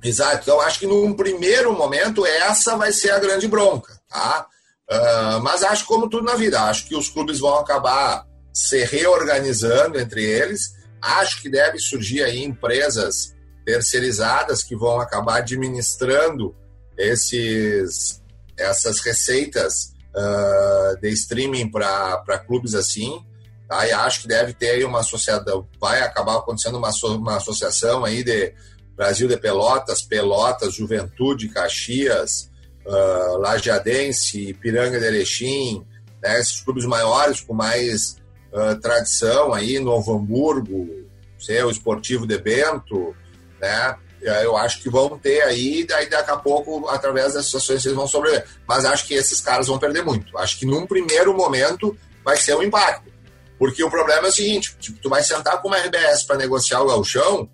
[0.00, 0.42] Exato.
[0.42, 4.00] Então eu acho que num primeiro momento essa vai ser a grande bronca.
[4.08, 4.46] Tá?
[4.88, 9.98] Uh, mas acho como tudo na vida, acho que os clubes vão acabar se reorganizando
[9.98, 10.74] entre eles.
[11.00, 13.34] Acho que deve surgir aí empresas
[13.66, 16.54] terceirizadas que vão acabar administrando
[16.96, 18.22] esses,
[18.56, 23.24] essas receitas uh, de streaming para clubes assim.
[23.68, 23.86] Tá?
[23.86, 28.22] E acho que deve ter aí uma associação, vai acabar acontecendo uma, uma associação aí
[28.22, 28.52] de
[28.96, 32.50] Brasil de Pelotas, Pelotas, Juventude, Caxias,
[32.86, 35.84] uh, Lajeadense, Piranga de Erechim,
[36.22, 36.38] né?
[36.38, 38.16] esses clubes maiores com mais
[38.52, 41.02] uh, tradição aí, Novo Hamburgo,
[41.42, 43.14] sei, o Esportivo de Bento,
[43.60, 43.96] né?
[44.22, 48.06] Eu acho que vão ter aí, daí daqui a pouco, através dessas ações, eles vão
[48.06, 48.46] sobreviver.
[48.66, 50.36] Mas acho que esses caras vão perder muito.
[50.38, 53.10] Acho que num primeiro momento vai ser um impacto.
[53.58, 56.80] Porque o problema é o seguinte: tipo, tu vai sentar com uma RBS para negociar
[56.82, 57.48] o galchão,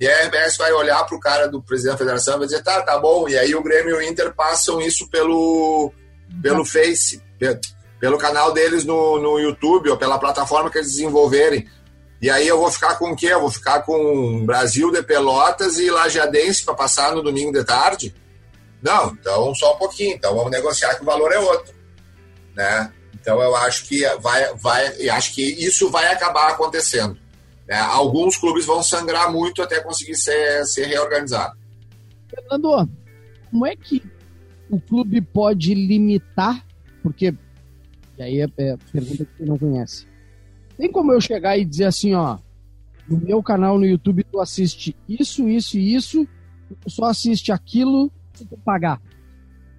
[0.00, 2.62] e a RBS vai olhar para o cara do presidente da federação e vai dizer,
[2.62, 3.28] tá, tá bom.
[3.28, 5.92] E aí o Grêmio e o Inter passam isso pelo,
[6.40, 7.20] pelo Face,
[7.98, 11.68] pelo canal deles no, no YouTube ou pela plataforma que eles desenvolverem.
[12.20, 13.26] E aí eu vou ficar com o quê?
[13.26, 18.14] Eu vou ficar com Brasil de Pelotas e Lajadense para passar no domingo de tarde?
[18.82, 20.16] Não, então só um pouquinho.
[20.16, 21.72] Então vamos negociar que o valor é outro,
[22.56, 22.92] né?
[23.14, 27.16] Então eu acho que vai, vai, acho que isso vai acabar acontecendo.
[27.68, 27.78] Né?
[27.78, 31.56] Alguns clubes vão sangrar muito até conseguir ser, ser reorganizado.
[32.28, 32.88] Fernando,
[33.50, 34.02] como é que
[34.68, 36.64] o clube pode limitar?
[37.02, 37.32] Porque
[38.18, 40.07] e aí é, é pergunta que não conhece
[40.78, 42.38] tem como eu chegar e dizer assim, ó,
[43.08, 46.26] no meu canal no YouTube tu assiste isso, isso e isso,
[46.80, 49.02] tu só assiste aquilo se tu pagar.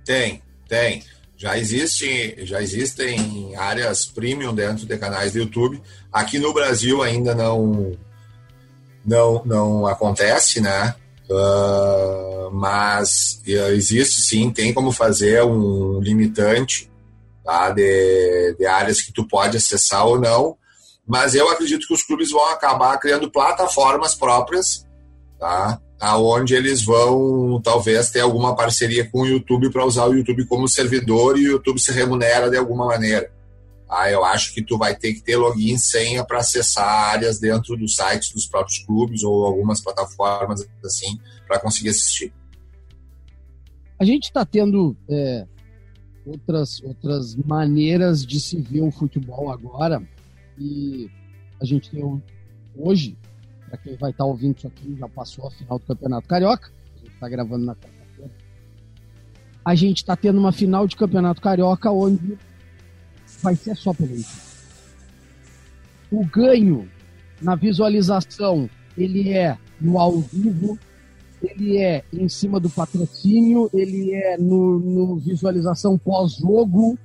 [0.04, 1.02] Tem, tem.
[1.38, 5.82] Já existe, já existem áreas premium dentro de canais do YouTube.
[6.12, 7.98] Aqui no Brasil ainda não
[9.06, 10.94] não, não acontece, né?
[11.30, 16.92] Uh, mas existe sim, tem como fazer um limitante
[17.44, 17.70] tá?
[17.70, 20.59] de, de áreas que tu pode acessar ou não
[21.10, 24.86] mas eu acredito que os clubes vão acabar criando plataformas próprias,
[25.40, 25.82] tá?
[26.00, 30.68] Aonde eles vão talvez ter alguma parceria com o YouTube para usar o YouTube como
[30.68, 33.28] servidor e o YouTube se remunera de alguma maneira.
[33.90, 37.40] Ah, eu acho que tu vai ter que ter login e senha para acessar áreas
[37.40, 42.32] dentro dos sites dos próprios clubes ou algumas plataformas assim para conseguir assistir.
[44.00, 45.48] A gente está tendo é,
[46.24, 50.08] outras, outras maneiras de se ver o futebol agora
[50.60, 51.10] e
[51.62, 52.22] a gente tem
[52.76, 53.18] hoje,
[53.68, 56.72] para quem vai estar tá ouvindo isso aqui, já passou a final do Campeonato Carioca,
[56.96, 58.32] a gente está gravando na quarta-feira.
[59.64, 62.38] A gente está tendo uma final de Campeonato Carioca onde
[63.42, 64.26] vai ser só YouTube.
[66.12, 66.90] O ganho
[67.42, 70.78] na visualização, ele é no ao vivo,
[71.42, 76.98] ele é em cima do patrocínio, ele é no, no visualização pós-jogo.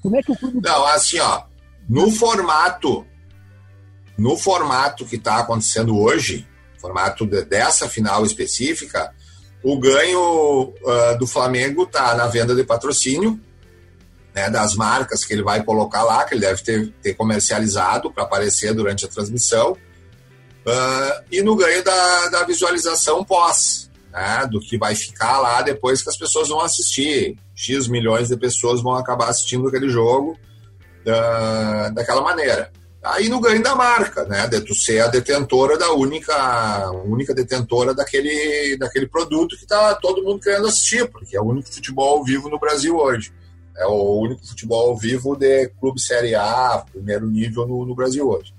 [0.00, 0.60] Como é que o clube.
[0.62, 1.47] Não, assim, ó,
[1.88, 3.06] no formato,
[4.16, 6.46] no formato que está acontecendo hoje,
[6.78, 9.12] formato de, dessa final específica,
[9.62, 13.40] o ganho uh, do Flamengo está na venda de patrocínio,
[14.34, 18.24] né, das marcas que ele vai colocar lá, que ele deve ter, ter comercializado para
[18.24, 24.76] aparecer durante a transmissão, uh, e no ganho da, da visualização pós, né, do que
[24.76, 27.36] vai ficar lá depois que as pessoas vão assistir.
[27.54, 30.38] X milhões de pessoas vão acabar assistindo aquele jogo
[31.08, 32.70] uh, daquela maneira.
[33.02, 37.94] Aí no ganho da marca, né, de tu ser a detentora da única, única detentora
[37.94, 42.48] daquele, daquele produto que está todo mundo querendo assistir, porque é o único futebol vivo
[42.48, 43.32] no Brasil hoje.
[43.76, 48.52] É o único futebol vivo de clube Série A, primeiro nível no, no Brasil hoje.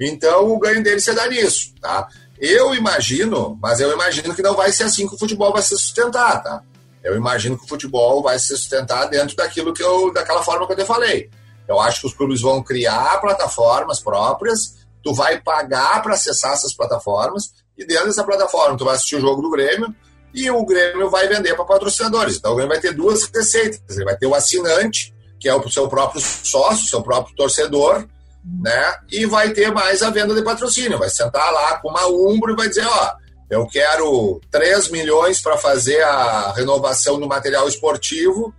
[0.00, 2.08] Então o ganho dele se dá nisso, tá?
[2.40, 5.76] Eu imagino, mas eu imagino que não vai ser assim que o futebol vai se
[5.76, 6.62] sustentar, tá?
[7.02, 10.72] Eu imagino que o futebol vai se sustentar dentro daquilo que eu, daquela forma que
[10.72, 11.28] eu te falei.
[11.68, 16.74] Eu acho que os clubes vão criar plataformas próprias, tu vai pagar para acessar essas
[16.74, 19.94] plataformas e dentro dessa plataforma tu vai assistir o jogo do Grêmio,
[20.34, 22.36] e o Grêmio vai vender para patrocinadores.
[22.36, 23.96] Então o Grêmio vai ter duas receitas.
[23.96, 28.06] Ele vai ter o assinante, que é o seu próprio sócio, seu próprio torcedor,
[28.44, 28.94] né?
[29.10, 30.98] E vai ter mais a venda de patrocínio.
[30.98, 33.12] Vai sentar lá com uma Umbro e vai dizer, ó,
[33.50, 38.52] eu quero 3 milhões para fazer a renovação do material esportivo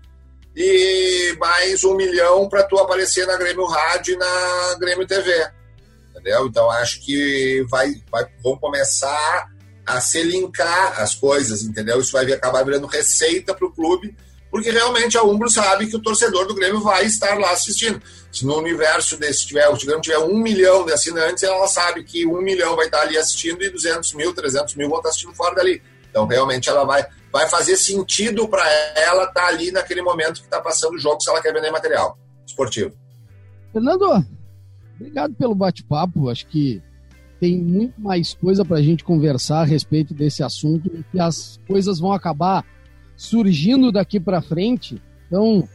[0.62, 5.32] e mais um milhão para tu aparecer na Grêmio Rádio e na Grêmio TV.
[6.12, 6.48] Entendeu?
[6.48, 9.48] Então acho que vai, vai vão começar
[9.86, 12.02] a se linkar as coisas, entendeu?
[12.02, 14.14] Isso vai acabar virando receita para o clube,
[14.52, 18.02] porque realmente a Umbro sabe que o torcedor do Grêmio vai estar lá assistindo.
[18.30, 22.42] Se no universo desse tiver, o tiver um milhão de assinantes, ela sabe que um
[22.42, 25.82] milhão vai estar ali assistindo e 200 mil, 300 mil vão estar assistindo fora dali.
[26.10, 30.60] Então, realmente, ela vai, vai fazer sentido para ela estar ali naquele momento que está
[30.60, 32.94] passando o jogo, se ela quer vender material esportivo.
[33.72, 34.26] Fernando,
[34.96, 36.30] obrigado pelo bate-papo.
[36.30, 36.82] Acho que
[37.40, 41.60] tem muito mais coisa para a gente conversar a respeito desse assunto e que as
[41.68, 42.66] coisas vão acabar
[43.16, 45.02] surgindo daqui para frente.
[45.28, 45.68] Então,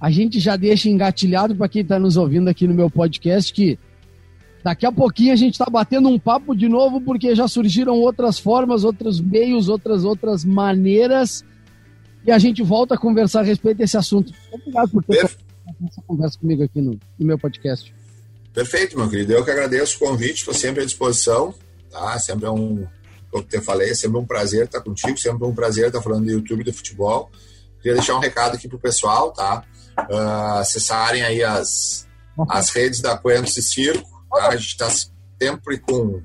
[0.00, 3.78] a gente já deixa engatilhado para quem está nos ouvindo aqui no meu podcast que
[4.62, 8.38] daqui a pouquinho a gente está batendo um papo de novo porque já surgiram outras
[8.38, 11.44] formas, outros meios, outras outras maneiras
[12.24, 14.32] e a gente volta a conversar a respeito desse assunto.
[14.52, 17.92] Obrigado por ter essa conversa comigo aqui no, no meu podcast.
[18.52, 19.32] Perfeito, meu querido.
[19.32, 21.54] Eu que agradeço o convite, estou sempre à disposição.
[21.90, 22.18] Tá?
[22.18, 22.86] Sempre é um,
[23.30, 26.26] como eu te falei, é sempre um prazer estar contigo, sempre um prazer estar falando
[26.26, 27.30] do YouTube do futebol.
[27.80, 29.64] Queria deixar um recado aqui pro pessoal, tá?
[29.98, 32.06] Uh, acessarem aí as,
[32.48, 34.21] as redes da Coentos e Circo.
[34.34, 34.90] A gente está
[35.40, 36.22] sempre com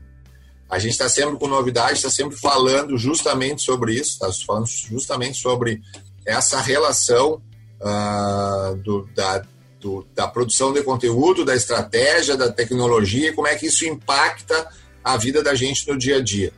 [0.69, 5.37] a gente está sempre com novidades, está sempre falando justamente sobre isso, está falando justamente
[5.37, 5.81] sobre
[6.25, 7.41] essa relação
[7.79, 9.45] uh, do, da,
[9.79, 14.67] do, da produção de conteúdo, da estratégia, da tecnologia e como é que isso impacta
[15.01, 16.51] a vida da gente no dia a dia.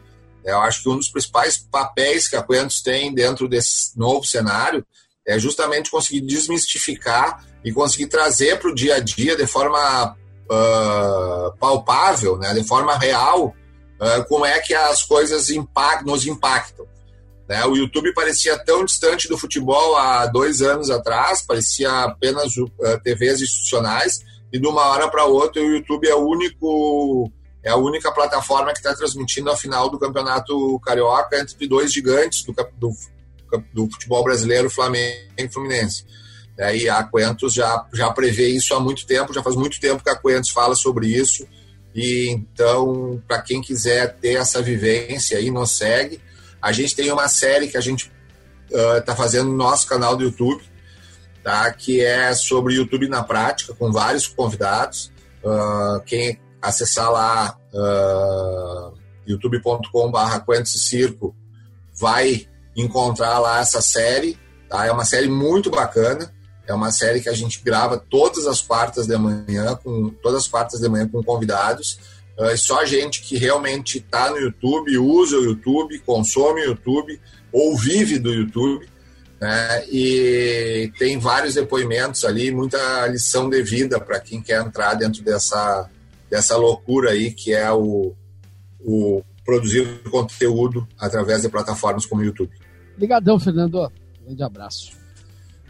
[0.43, 4.83] Eu acho que um dos principais papéis que a Quentos tem dentro desse novo cenário
[5.27, 10.17] é justamente conseguir desmistificar e conseguir trazer para o dia a dia de forma
[10.49, 13.47] uh, palpável, né, de forma real,
[13.99, 16.85] uh, como é que as coisas impact, nos impactam.
[17.47, 17.65] Né?
[17.65, 22.69] O YouTube parecia tão distante do futebol há dois anos atrás, parecia apenas uh,
[23.03, 27.31] TVs institucionais, e de uma hora para outra o YouTube é o único
[27.61, 32.43] é a única plataforma que está transmitindo a final do campeonato carioca entre dois gigantes
[32.43, 32.91] do, do,
[33.73, 36.05] do futebol brasileiro, Flamengo e Fluminense.
[36.59, 40.03] É, e a Quentos já, já prevê isso há muito tempo, já faz muito tempo
[40.03, 41.47] que a Quentos fala sobre isso.
[41.95, 46.21] E então, para quem quiser ter essa vivência aí, nos segue.
[46.61, 48.11] A gente tem uma série que a gente
[48.69, 50.61] está uh, fazendo no nosso canal do YouTube,
[51.41, 51.71] tá?
[51.71, 55.13] que é sobre YouTube na prática, com vários convidados.
[55.41, 61.33] Uh, quem acessar lá uh, youtube.com.br Circo
[61.97, 62.45] vai
[62.75, 64.37] encontrar lá essa série.
[64.67, 64.85] Tá?
[64.85, 66.29] É uma série muito bacana.
[66.69, 70.47] É uma série que a gente grava todas as quartas de manhã, com todas as
[70.47, 71.97] quartas de manhã com convidados.
[72.37, 77.19] É só gente que realmente está no YouTube, usa o YouTube, consome o YouTube
[77.51, 78.87] ou vive do YouTube.
[79.41, 79.85] Né?
[79.87, 85.89] E tem vários depoimentos ali, muita lição de vida para quem quer entrar dentro dessa,
[86.29, 88.13] dessa loucura aí que é o,
[88.79, 92.51] o produzir conteúdo através de plataformas como o YouTube.
[92.93, 93.91] Obrigadão, Fernando.
[94.23, 94.98] Grande abraço.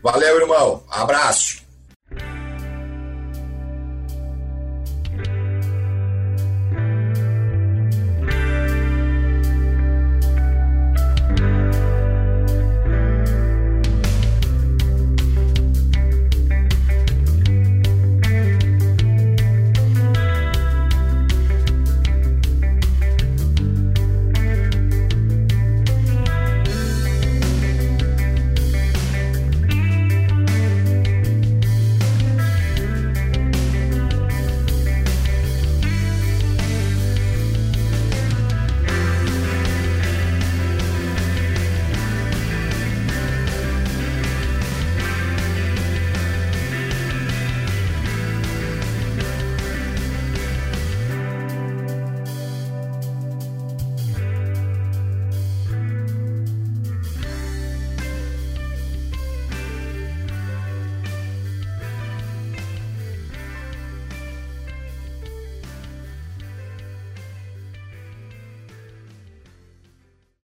[0.01, 0.83] Valeu, irmão.
[0.89, 1.68] Abraço.